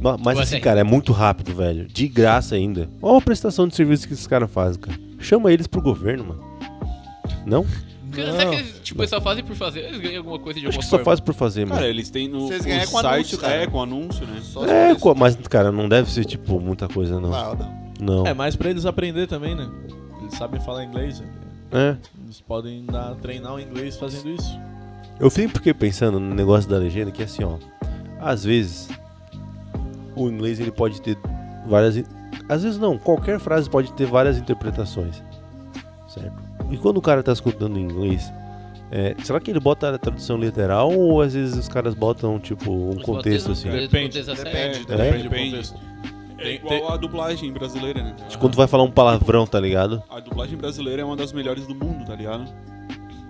[0.00, 0.60] Ma- Mas Ué, assim, tem.
[0.60, 1.86] cara, é muito rápido, velho.
[1.86, 2.88] De graça ainda.
[3.00, 4.98] Olha a prestação de serviço que esses caras fazem, cara.
[5.22, 6.44] Chama eles pro governo, mano.
[7.46, 7.64] Não?
[8.12, 9.80] Cara, Será que eles, tipo, eles só fazem por fazer?
[9.86, 11.04] Eles ganham alguma coisa de Acho alguma que só forma?
[11.04, 11.86] faz por fazer, Cara, mano.
[11.90, 13.54] eles têm no, Vocês o ganham com site, anúncio, cara.
[13.54, 14.40] É, com anúncio, né?
[14.42, 15.00] Só É, por isso.
[15.00, 17.30] co- mas, cara, não deve ser, tipo, muita coisa, não.
[17.30, 17.82] Não, não.
[18.00, 18.26] Não.
[18.26, 19.66] É, mais pra eles aprender também, né?
[20.20, 21.26] Eles sabem falar inglês, né?
[21.72, 21.96] É.
[22.24, 24.58] Eles podem dar, treinar o inglês fazendo isso.
[25.18, 27.56] Eu sempre fiquei pensando no negócio da legenda, que é assim, ó.
[28.20, 28.88] Às vezes,
[30.14, 31.16] o inglês ele pode ter
[31.66, 31.96] várias.
[32.48, 35.22] Às vezes não, qualquer frase pode ter várias interpretações.
[36.08, 36.32] Certo?
[36.70, 38.32] E quando o cara tá escutando em inglês,
[38.90, 42.70] é, será que ele bota a tradução literal ou às vezes os caras botam, tipo,
[42.70, 43.70] um Eles contexto assim?
[43.70, 44.24] Depende, depende.
[44.24, 44.48] série.
[44.50, 44.68] É?
[44.72, 44.96] Depende do
[45.30, 45.50] Depende.
[45.50, 45.80] contexto.
[46.38, 48.16] É Tem- igual a dublagem brasileira, né?
[48.38, 50.02] Quando tu vai falar um palavrão, tá ligado?
[50.10, 52.44] A dublagem brasileira é uma das melhores do mundo, tá ligado?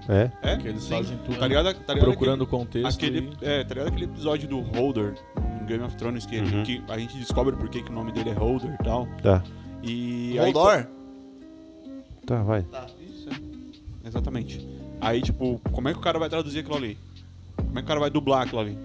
[0.08, 0.30] É.
[0.42, 0.56] É?
[0.56, 0.96] Que eles Sim.
[0.96, 1.72] fazem tudo Tá ligado?
[1.74, 2.86] Tá ligado procurando o contexto.
[2.96, 5.14] Aquele, e- é, tá ligado aquele episódio do Holder
[5.62, 6.62] em Game of Thrones que, Uhum.
[6.64, 9.06] que a gente descobre por que, que o nome dele é Holder e tal.
[9.22, 9.42] Tá.
[9.82, 10.86] E aí- Holdor?
[12.26, 12.64] Tá, vai.
[13.00, 14.08] Isso, é.
[14.08, 14.66] Exatamente.
[15.00, 16.96] Aí, tipo, como é que o cara vai traduzir aquilo ali?
[17.56, 18.78] Como é que o cara vai dublar aquilo ali?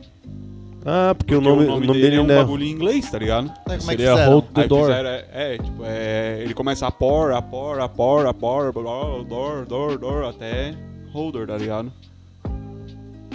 [0.85, 2.37] Ah, porque, o Porque nome, o nome dele, é um né?
[2.37, 3.49] bagulho em inglês, tá ligado?
[3.49, 4.31] Aí, como é que Seria fizeram?
[4.31, 4.81] Hold the Aí Door.
[4.85, 8.71] fizeram, é, é, tipo, é, ele começa a por, a por, a por, a por,
[8.71, 10.73] door, door, door, door, até
[11.17, 11.91] holder, tá ligado?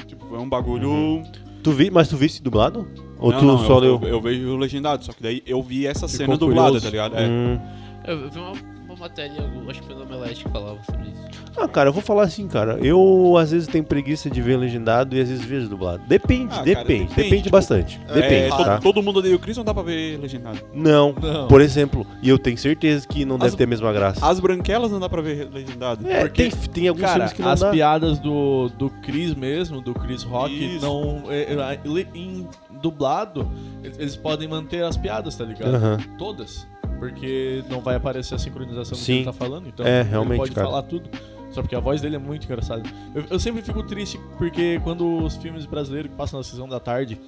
[0.06, 1.22] Tipo, foi um bagulho...
[1.64, 2.86] Tu vi, mas tu viste dublado?
[3.18, 4.00] Ou não, tu não, só eu, leu?
[4.02, 6.84] eu, eu vejo legendado, só que daí eu vi essa Ficou cena dublada, curioso.
[6.84, 7.16] tá ligado?
[7.16, 7.26] É.
[7.26, 7.60] Hum.
[8.06, 8.52] Eu vi uma,
[8.92, 11.42] uma matéria, eu acho que foi no Omelete que falava sobre isso.
[11.56, 12.78] Ah, cara, eu vou falar assim, cara.
[12.82, 16.02] Eu às vezes tenho preguiça de ver legendado e às vezes vejo dublado.
[16.06, 18.00] Depende, Ah, cara, depende, depende, depende, tipo, bastante.
[18.08, 18.78] É, Depende, to- tá?
[18.80, 20.58] Todo mundo odeia o Chris, não dá pra ver legendado.
[20.72, 21.48] Não, Não.
[21.48, 24.24] por exemplo, e eu tenho certeza que não As- deve ter a mesma graça.
[24.26, 26.08] As branquelas não dá pra ver legendado.
[26.08, 27.70] É, porque tem, tem alguns Cara, filmes que não as dá.
[27.70, 30.84] piadas do, do Chris mesmo, do Chris Rock, Isso.
[30.86, 31.24] não.
[31.30, 32.46] é, é, li- em
[32.80, 33.48] dublado,
[33.84, 35.72] eles, podem manter as piadas, tá ligado?
[36.18, 36.66] Todas.
[37.08, 39.14] Porque não vai aparecer a sincronização do que Sim.
[39.16, 39.66] ele tá falando.
[39.68, 40.66] Então É, ele realmente, pode cara.
[40.68, 41.08] falar tudo.
[41.50, 42.82] Só porque a voz dele é muito engraçada.
[43.14, 46.80] Eu, eu sempre fico triste porque quando os filmes brasileiros que passam na sessão da
[46.80, 47.20] tarde,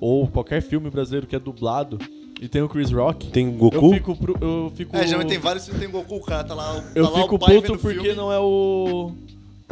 [0.00, 1.98] ou qualquer filme brasileiro que é dublado,
[2.40, 3.92] e tem o Chris Rock, Tem eu Goku?
[3.94, 4.16] fico.
[4.16, 6.82] pro- Eu fico É, geralmente tem vários filmes que tem Goku, o cara tá lá,
[6.94, 8.14] eu tá lá fico o pai puto vendo porque filme.
[8.14, 9.12] não é o.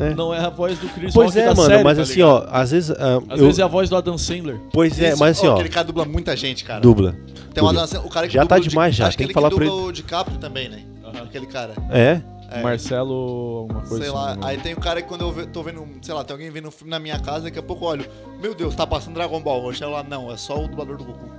[0.01, 0.15] É.
[0.15, 2.23] Não é a voz do Chris Pois Rock é, da mano, série, mas tá assim,
[2.23, 2.91] ó, às vezes.
[2.91, 4.59] ah, Às eu- vezes é a voz do Adam Sandler.
[4.73, 6.81] Pois é, mas assim, ó, Aquele cara dubla muita gente, cara.
[6.81, 7.15] dubla.
[7.53, 7.83] Tem uma dubla.
[7.87, 9.57] dança, o cara que Já tá demais já, Acho tem que que ele falar que
[9.57, 10.83] pra dubla o DiCaprio também, né?
[11.23, 11.75] Aquele cara.
[11.91, 12.21] É?
[12.53, 12.63] É.
[12.63, 14.17] Marcelo, alguma coisa sei assim.
[14.17, 14.43] lá, né?
[14.45, 16.71] aí tem o cara que quando eu tô vendo, sei lá, tem alguém vendo um
[16.71, 18.07] filme na minha casa, daqui a pouco eu olho,
[18.43, 19.73] meu Deus, tá passando Dragon Ball.
[19.73, 21.31] Chego lá, não, é só o dublador do Goku.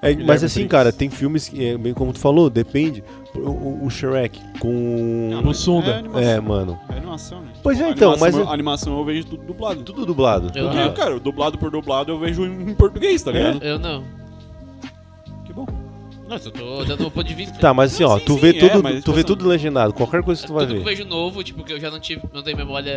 [0.00, 0.68] É, mas assim, Briggs.
[0.70, 3.02] cara, tem filmes que, é, bem como tu falou, depende.
[3.38, 5.30] O, o- Shrek com.
[5.32, 5.90] Não, O Sunda.
[5.90, 6.22] É animação.
[6.30, 6.78] É, mano.
[6.88, 7.48] É animação, né?
[7.62, 9.82] Pois é, então, animação, mas- A animação eu vejo tudo dublado.
[9.82, 10.52] Tudo dublado.
[10.54, 10.92] Eu Porque, não.
[10.94, 13.62] cara, dublado por dublado eu vejo em, em português, tá ligado?
[13.62, 14.04] Eu não.
[16.28, 17.58] Nossa, eu tô dando um ponto de vista.
[17.58, 19.48] Tá, mas assim, ó, Sim, tu sim, vê é, tudo, mas, tu vê assim, tudo
[19.48, 19.92] legendado.
[19.94, 20.90] Qualquer coisa que tu vai Tudo que eu ver.
[20.96, 22.94] vejo novo, tipo, que eu já não tive, não tenho memória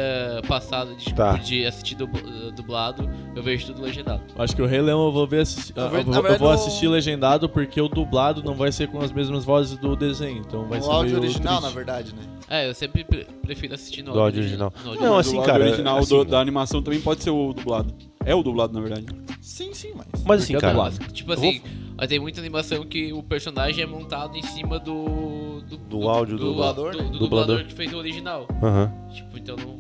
[0.48, 1.34] passada de, tipo, Tá.
[1.38, 4.22] de assistir eh, dublado, eu vejo tudo legendado.
[4.38, 6.22] Acho que o Rei Leão eu vou ver assistir, Na eu ver- vou, na eu
[6.24, 9.78] verdade, vou o- assistir legendado porque o dublado não vai ser com as mesmas vozes
[9.78, 11.70] do desenho, então vai o ser áudio meio original, triste.
[11.70, 12.22] na verdade, né?
[12.50, 14.74] É, eu sempre pre- prefiro assistir no Do áudio original.
[14.84, 17.94] no Não, O assim, cara, original assim, do- da animação também pode ser o dublado.
[18.26, 19.06] É o dublado, na verdade.
[19.40, 20.06] Sim, sim, mas...
[20.26, 20.90] Mas assim, Porque é cara.
[20.90, 21.14] dublado.
[21.14, 21.62] Tipo assim,
[22.02, 25.62] aí tem muita animação que o personagem é montado em cima do.
[25.62, 27.10] Do, Do áudio do dublador, do, né?
[27.12, 27.64] do Dublador.
[27.64, 28.46] que fez o original.
[28.62, 28.92] Aham.
[29.14, 29.78] Tipo, então não.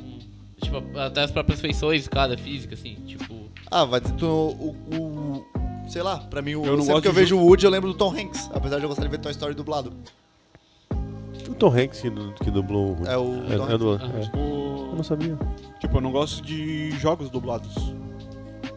[0.61, 3.35] Tipo, até as próprias feições, cara, física, assim, tipo.
[3.69, 5.45] Ah, vai dizer, tu, o, o-
[5.89, 7.71] Sei lá, pra mim, o, Eu não sempre gosto que eu vejo o Woody, eu
[7.71, 8.49] lembro do Tom Hanks.
[8.53, 9.91] Apesar de eu gostar de ver Toy Story dublado.
[11.49, 12.09] O Tom Hanks que,
[12.43, 13.05] que dublou o.
[13.07, 14.15] É o É, Tom é do- Hanks.
[14.15, 14.19] é.
[14.21, 15.37] Tipo, Eu não sabia.
[15.79, 17.75] tipo, eu não gosto de jogos dublados.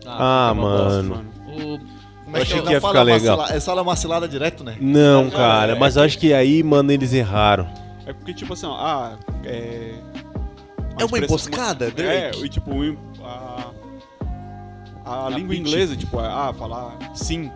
[0.07, 1.31] Ah, fica uma bosta, mano.
[1.47, 3.37] O, Como é Eu achei Não que ia fala ficar legal.
[3.39, 4.77] macila- É só uma cilada direto, né?
[4.81, 7.69] Não, cara, é- mas eu acho que aí, mano, eles erraram.
[8.07, 9.95] É porque, tipo assim, ó, ah, é.
[10.99, 12.45] É uma expressão- emboscada, É, Drake?
[12.45, 12.71] e tipo,
[13.23, 13.73] a.
[15.05, 15.61] A, A língua pitch.
[15.61, 17.51] inglesa, tipo, é, ah, falar sim.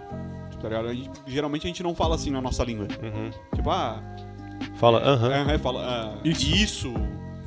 [0.61, 0.89] Tá ligado?
[0.89, 2.87] A gente- geralmente a gente não fala assim na nossa língua.
[3.55, 4.03] Tipo, ah,
[4.75, 5.33] Fala, aham.
[5.33, 6.47] é, é, fala ah, Isso.
[6.55, 6.95] isso.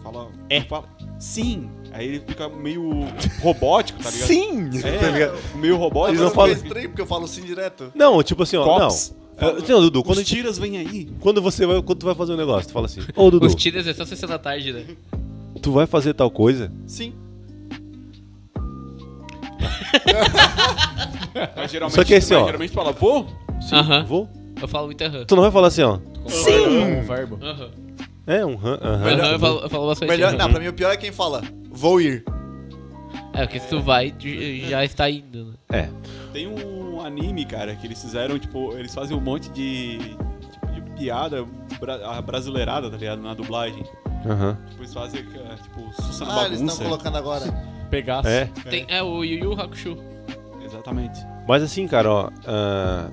[0.02, 0.30] Fala.
[0.50, 0.62] É.
[0.62, 0.86] Fala,
[1.20, 1.70] sim.
[1.94, 3.06] Aí ele fica meio
[3.42, 4.28] robótico, tá ligado?
[4.28, 4.70] Sim!
[4.84, 5.38] É, Tá ligado?
[5.56, 6.12] meio robótico.
[6.12, 7.92] Eles não falam- estranho porque eu falo sim direto.
[7.94, 9.14] Não, tipo assim, ó, Cops.
[9.14, 9.22] não.
[9.50, 11.10] É, Não, Dudu, quando, Os tiras vêm aí.
[11.20, 13.56] quando você vai, quando tu vai fazer um negócio, tu fala assim, ô Dudu, os
[13.56, 14.86] tiras é só sessão da tarde, né?
[15.62, 16.72] tu vai fazer tal coisa?
[16.88, 17.14] Sim.
[21.56, 22.46] Mas geralmente, Só que assim, ó.
[22.46, 23.28] geralmente fala, vou?
[23.62, 24.06] Sim, Aham.
[24.06, 24.30] vou.
[24.62, 25.26] Eu falo muito aham.
[25.26, 25.98] Tu não vai falar assim, ó.
[26.28, 27.00] Sim!
[27.00, 27.40] Um verbo.
[27.42, 27.70] Aham.
[28.28, 28.80] É um aham.
[28.82, 30.10] Aham, eu falo, eu falo bastante.
[30.10, 30.38] Melhor, aham.
[30.38, 32.24] não, pra mim o pior é quem fala, vou ir.
[33.34, 34.28] É, porque se tu vai, tu
[34.68, 35.54] já está indo, né?
[35.72, 35.90] É.
[36.34, 39.98] Tem um anime, cara, que eles fizeram, tipo, eles fazem um monte de,
[40.52, 41.46] tipo, de piada
[41.80, 43.22] bra brasileirada, tá ligado?
[43.22, 43.84] Na dublagem.
[44.26, 44.58] Aham.
[44.70, 46.74] Tipo, eles fazem, é, tipo, Sussana Ah, eles Bagunça.
[46.74, 47.46] estão colocando agora.
[47.90, 48.28] Pegaço.
[48.28, 48.46] É.
[48.70, 49.98] Tem, é o Yu Yu Hakusho.
[50.64, 51.20] Exatamente.
[51.48, 52.30] Mas assim, cara, ó.
[52.46, 53.10] ah,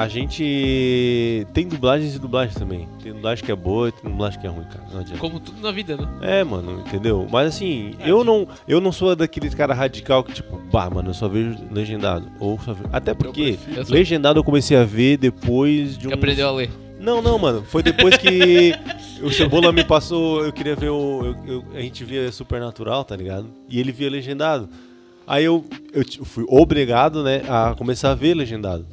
[0.00, 2.88] a gente tem dublagens e dublagens também.
[3.02, 4.82] Tem dublagem que é boa e tem dublagem que é ruim, cara.
[4.90, 5.18] Não adianta.
[5.20, 6.08] Como tudo na vida, né?
[6.22, 7.26] É, mano, entendeu?
[7.30, 11.14] Mas assim, eu não, eu não sou daquele cara radical que, tipo, bah, mano, eu
[11.14, 12.30] só vejo legendado.
[12.40, 12.88] Ou só vejo...
[12.90, 16.14] Até porque Eu legendado eu comecei a ver depois de um.
[16.14, 16.70] Aprendeu a ler.
[16.98, 17.62] Não, não, mano.
[17.66, 18.72] Foi depois que
[19.22, 20.42] o Cebola me passou.
[20.44, 21.24] Eu queria ver o.
[21.46, 23.48] eu- eu- a gente via Supernatural, tá ligado?
[23.68, 24.66] E ele via legendado.
[25.26, 28.86] Aí eu, eu fui obrigado, né, a começar a ver legendado.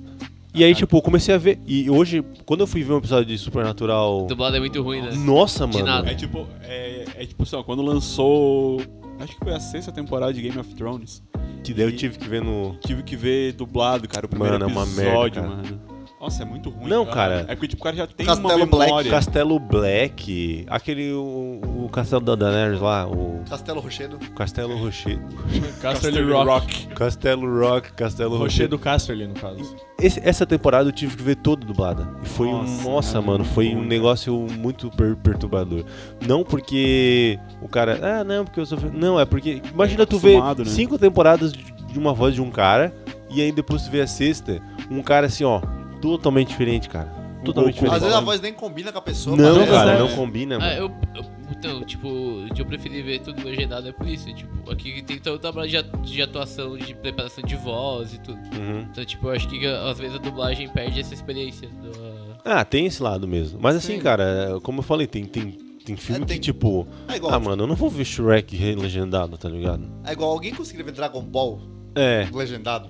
[0.57, 1.59] E aí, tipo, eu comecei a ver.
[1.67, 4.25] E hoje, quando eu fui ver um episódio de Supernatural.
[4.25, 5.11] Dublado é muito ruim, né?
[5.13, 5.85] Nossa, De mano.
[5.85, 6.09] nada.
[6.09, 8.81] É tipo, é, é tipo assim, ó, quando lançou.
[9.19, 11.21] Acho que foi a sexta temporada de Game of Thrones.
[11.63, 12.75] Que daí eu tive que ver no.
[12.83, 15.47] Tive que ver dublado, cara, o primeiro Mano, é uma episódio, merda, cara.
[15.47, 15.96] mano.
[16.19, 16.89] Nossa, é muito ruim.
[16.89, 17.45] Não, cara.
[17.47, 19.11] É porque tipo, o cara já tem Castelo uma Black, memória.
[19.11, 24.17] Castelo Black, aquele o, o castelo da Daenerys lá, o Castelo Rochedo.
[24.35, 25.19] Castelo Rocher.
[25.79, 26.87] Casterly Rock.
[26.87, 28.67] Castelo Rock, Castelo Rocher Rocher.
[28.67, 29.75] do Casterly, no caso.
[30.01, 32.09] Esse- essa temporada eu tive que ver toda dublada.
[32.23, 32.63] E foi um.
[32.63, 35.85] Nossa, Nossa, cara, mano, foi um negócio muito per- perturbador.
[36.27, 37.99] Não porque o cara.
[38.01, 38.77] Ah, não, porque eu sou.
[38.79, 39.61] fe-" Não, é porque.
[39.71, 40.65] Imagina tu ver né?
[40.65, 42.93] cinco temporadas de de uma voz de um cara.
[43.29, 44.61] E aí depois tu vê a sexta,
[44.91, 45.61] um cara assim, ó.
[46.01, 47.07] Totalmente diferente, cara.
[47.45, 47.85] Totalmente Goku.
[47.87, 47.99] Às diferente.
[48.01, 49.37] vezes a voz nem combina com a pessoa.
[49.37, 49.71] Não, parece.
[49.71, 50.71] cara, não combina, mano.
[50.71, 52.07] Ah, eu, eu- Então, tipo,
[52.55, 54.31] eu preferi ver tudo legendado é por isso.
[54.33, 58.19] Tipo, aqui tem todo o trabalho de, at- de atuação, de preparação de voz e
[58.19, 58.37] tudo.
[58.55, 58.85] Uhum.
[58.91, 61.67] Então, tipo, eu acho que às vezes a dublagem perde essa experiência.
[61.69, 63.59] do- Ah, tem esse lado mesmo.
[63.61, 64.01] Mas assim, Sim.
[64.01, 65.51] cara, como eu falei, tem, tem,
[65.83, 66.85] tem filme É, tem- que, tipo.
[67.07, 69.83] É igual, Ah, mano, eu não vou ver Shrek legendado, tá ligado?
[70.05, 71.59] é igual alguém conseguiria ver Dragon Ball
[71.95, 72.27] É.
[72.31, 72.89] legendado.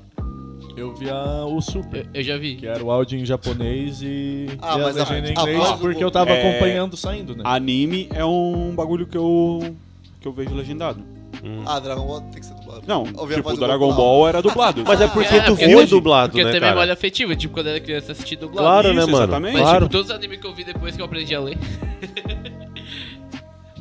[0.75, 2.01] Eu vi a- o Super.
[2.13, 2.55] Eu, eu já vi.
[2.55, 5.41] Que era o áudio em japonês e, Ah, e a mas a- legenda em a
[5.41, 6.49] inglês, voz do porque eu tava É.
[6.49, 7.41] acompanhando saindo, né?
[7.45, 9.75] Anime é um bagulho que eu
[10.21, 11.01] que eu vejo legendado.
[11.43, 11.63] Hum.
[11.65, 12.81] Ah, Dragon Ball tem que ser dublado.
[12.87, 14.83] Não, Ouvir a tipo, Dragon Ball era dublado.
[14.85, 16.71] Mas é porque É, tu porque viu hoje- dublado, Porque né, tem cara?
[16.73, 18.67] memória afetiva, tipo, quando eu era criança assisti dublado.
[18.67, 19.23] Claro, né, Isso, mano?
[19.23, 19.53] exatamente.
[19.53, 19.85] Mas, Claro.
[19.85, 21.57] tipo, todos os animes que eu vi depois que eu aprendi a ler.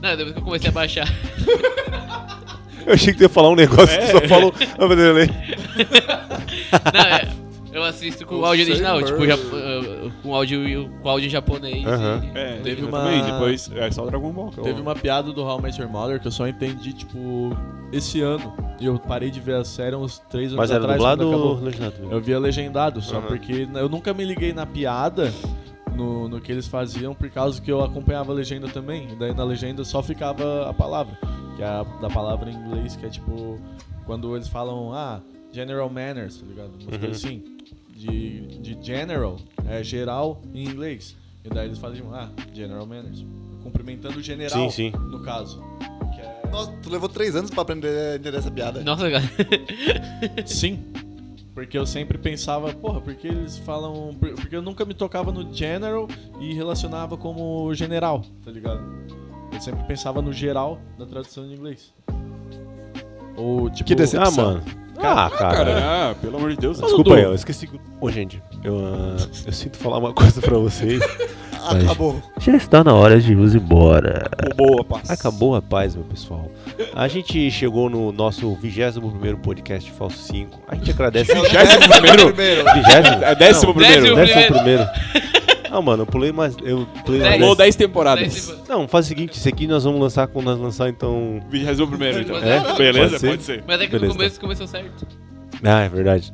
[0.01, 1.09] Não, depois que eu comecei a baixar.
[2.87, 4.55] Eu achei que tu ia falar um negócio que tu só falou.
[6.95, 7.28] Não, é,
[7.72, 11.84] eu assisto com o áudio original, tipo, jap- uh, com áudio com áudio em japonês.
[11.87, 12.22] Aham.
[12.34, 14.51] e- É, Teve uma- também, depois é só o Dragon Ball.
[14.51, 16.93] que eu- Teve uma piada do How I Met Your Mother que eu só entendi,
[16.93, 17.51] tipo,
[17.93, 18.55] esse ano.
[18.80, 20.99] E eu parei de ver a série uns três anos Mas era atrás.
[20.99, 21.95] dublado ou legendado?
[22.11, 23.26] Eu via legendado, só Aham.
[23.26, 25.32] porque eu nunca me liguei na piada
[25.95, 29.09] no, no que eles faziam, por causa que eu acompanhava a legenda também.
[29.12, 31.16] E daí na legenda só ficava a palavra,
[31.57, 33.59] que é a da palavra em inglês, que é tipo,
[34.05, 35.21] quando eles falam, ah,
[35.53, 36.71] General Manners, tá ligado?
[36.75, 36.99] Umas Uhum.
[37.01, 37.43] coisas assim.
[37.95, 39.37] De, de general,
[39.67, 41.17] é geral em inglês.
[41.45, 43.25] E daí eles faziam, ah, General Manners.
[43.63, 44.91] Cumprimentando o general, Sim, sim.
[45.11, 45.63] no caso.
[46.15, 48.83] Que é- Nossa, tu levou três anos pra aprender a entender essa piada.
[48.85, 49.25] Nossa, cara.
[50.47, 50.85] Sim.
[51.55, 54.15] Porque eu sempre pensava, porra, porque eles falam.
[54.21, 56.07] por- Porque eu nunca me tocava no general
[56.39, 58.81] e relacionava como general, tá ligado?
[59.53, 61.94] Eu sempre pensava no geral da tradução de inglês.
[63.36, 64.44] Ou, tipo, que decepção.
[64.44, 64.62] Ah, mano.
[64.97, 65.57] Cara, ah, cara.
[65.57, 66.78] cara ah, pelo amor de Deus.
[66.78, 67.66] Tá Desculpa aí, eu esqueci.
[67.66, 69.16] Ô, oh, gente, eu, uh,
[69.47, 71.03] eu sinto falar uma coisa pra vocês.
[71.68, 72.22] Acabou.
[72.38, 74.28] Já está na hora de irmos embora.
[74.32, 75.11] Acabou a paz.
[75.11, 76.51] Acabou a paz, meu pessoal.
[76.94, 80.61] A gente chegou no nosso 21 podcast Falso 5.
[80.68, 81.34] A gente agradece.
[81.34, 81.42] 21?
[81.42, 82.32] 21?
[82.32, 82.47] 21?
[83.22, 83.66] É 11?
[84.53, 85.45] 11?
[85.77, 86.57] Não, mano, eu pulei mais.
[86.64, 87.41] Eu pulei mais Dez.
[87.43, 87.77] Pulou dez.
[87.77, 88.47] 10 temporadas.
[88.47, 91.39] Dez Não, faz o seguinte: esse aqui nós vamos lançar quando nós lançar, então.
[91.51, 92.39] Vigésimo primeiro, então.
[92.39, 92.74] É?
[92.79, 93.11] Beleza?
[93.11, 93.29] Pode ser?
[93.29, 93.64] Pode ser.
[93.66, 95.07] Mas é que Beleza, no começo começou certo.
[95.62, 96.33] Ah, é verdade.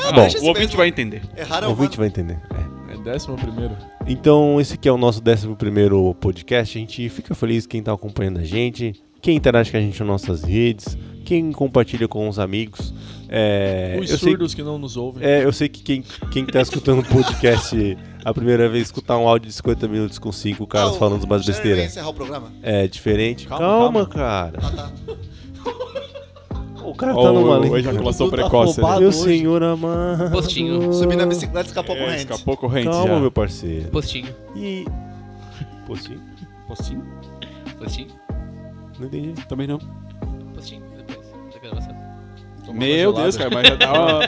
[0.00, 0.76] Ah, Bom, deixa o esse ouvinte mesmo.
[0.76, 1.22] vai entender.
[1.36, 2.38] Errar é O o ouvinte vai entender.
[2.88, 2.94] É.
[2.94, 3.76] É décimo primeiro.
[4.06, 5.48] Então, esse aqui é o nosso 11
[6.20, 6.78] podcast.
[6.78, 10.06] A gente fica feliz quem tá acompanhando a gente, quem interage com a gente nas
[10.06, 12.94] nossas redes, quem compartilha com os amigos.
[13.28, 15.24] É, Os eu, sei, surdos que não nos ouvem.
[15.26, 19.26] é, eu sei que quem, quem tá escutando o podcast a primeira vez, escutar um
[19.28, 22.52] áudio de 50 minutos com cinco caras Ah, falando umas besteiras encerrar o programa?
[22.62, 23.46] é diferente.
[23.46, 24.06] Calma, Calma, calma.
[24.06, 24.58] cara.
[24.62, 24.92] Ah, tá.
[26.84, 27.76] O cara tá numa linha.
[27.76, 28.78] a ejaculação tá precoce.
[28.80, 28.84] né?
[28.84, 29.00] afobado.
[29.00, 29.18] Meu hoje.
[29.18, 30.30] senhor amado.
[30.30, 30.92] Postinho.
[30.92, 32.20] Subi na bicicleta e escapou É, corrente.
[32.32, 33.20] escapou corrente Calma, já.
[33.20, 33.88] meu parceiro.
[33.90, 34.28] Postinho.
[34.54, 34.84] E.
[35.86, 36.20] Postinho?
[36.68, 37.04] Postinho?
[37.78, 38.08] Postinho.
[39.00, 39.32] Não entendi.
[39.48, 39.78] Também não.
[42.72, 44.20] Meu Deus, cara, mas já tá.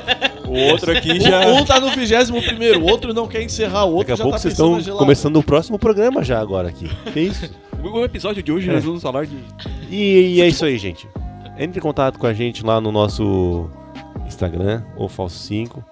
[0.47, 1.47] O outro aqui já.
[1.47, 4.17] Um, um tá no vigésimo primeiro, o outro não quer encerrar, o outro Daqui a
[4.17, 6.89] já pouco tá vocês estão começando o próximo programa já agora aqui.
[7.13, 7.51] Que isso?
[7.83, 8.73] O episódio de hoje É.
[8.73, 9.37] nós vamos falar de.
[9.91, 11.07] E, e é isso aí, gente.
[11.59, 13.69] Entre em contato com a gente lá no nosso
[14.27, 15.83] Instagram, ou Falso5,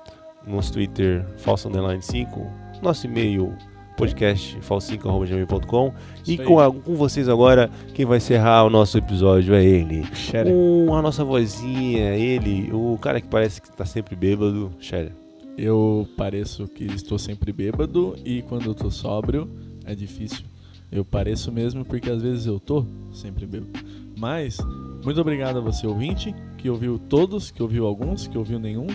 [0.46, 2.46] nosso Twitter, Falso Underline 5,
[2.82, 3.52] nosso e-mail,
[3.96, 5.92] podcast falso5.gmail.com.
[6.26, 10.04] E com, a- com vocês agora, quem vai encerrar o nosso episódio é ele.
[10.14, 10.52] Shatter.
[10.52, 15.12] Com a nossa vozinha, ele, o cara que parece que tá sempre bêbado, Shader.
[15.56, 19.48] Eu pareço que estou sempre bêbado e quando eu tô sóbrio
[19.86, 20.44] é difícil.
[20.92, 23.72] Eu pareço mesmo porque às vezes eu tô sempre bêbado.
[24.18, 24.58] Mas,
[25.04, 28.86] muito obrigado a você ouvinte, que ouviu todos, que ouviu alguns, que ouviu nenhum,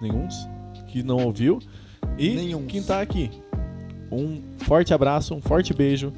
[0.00, 0.34] nenhuns,
[0.88, 1.58] que não ouviu
[2.18, 3.30] e quem tá aqui.
[4.14, 6.12] Um forte abraço, um forte beijo.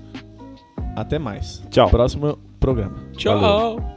[0.95, 1.63] Até mais.
[1.71, 1.91] Tchau.
[1.91, 2.97] Próximo programa.
[3.17, 3.96] Tchau!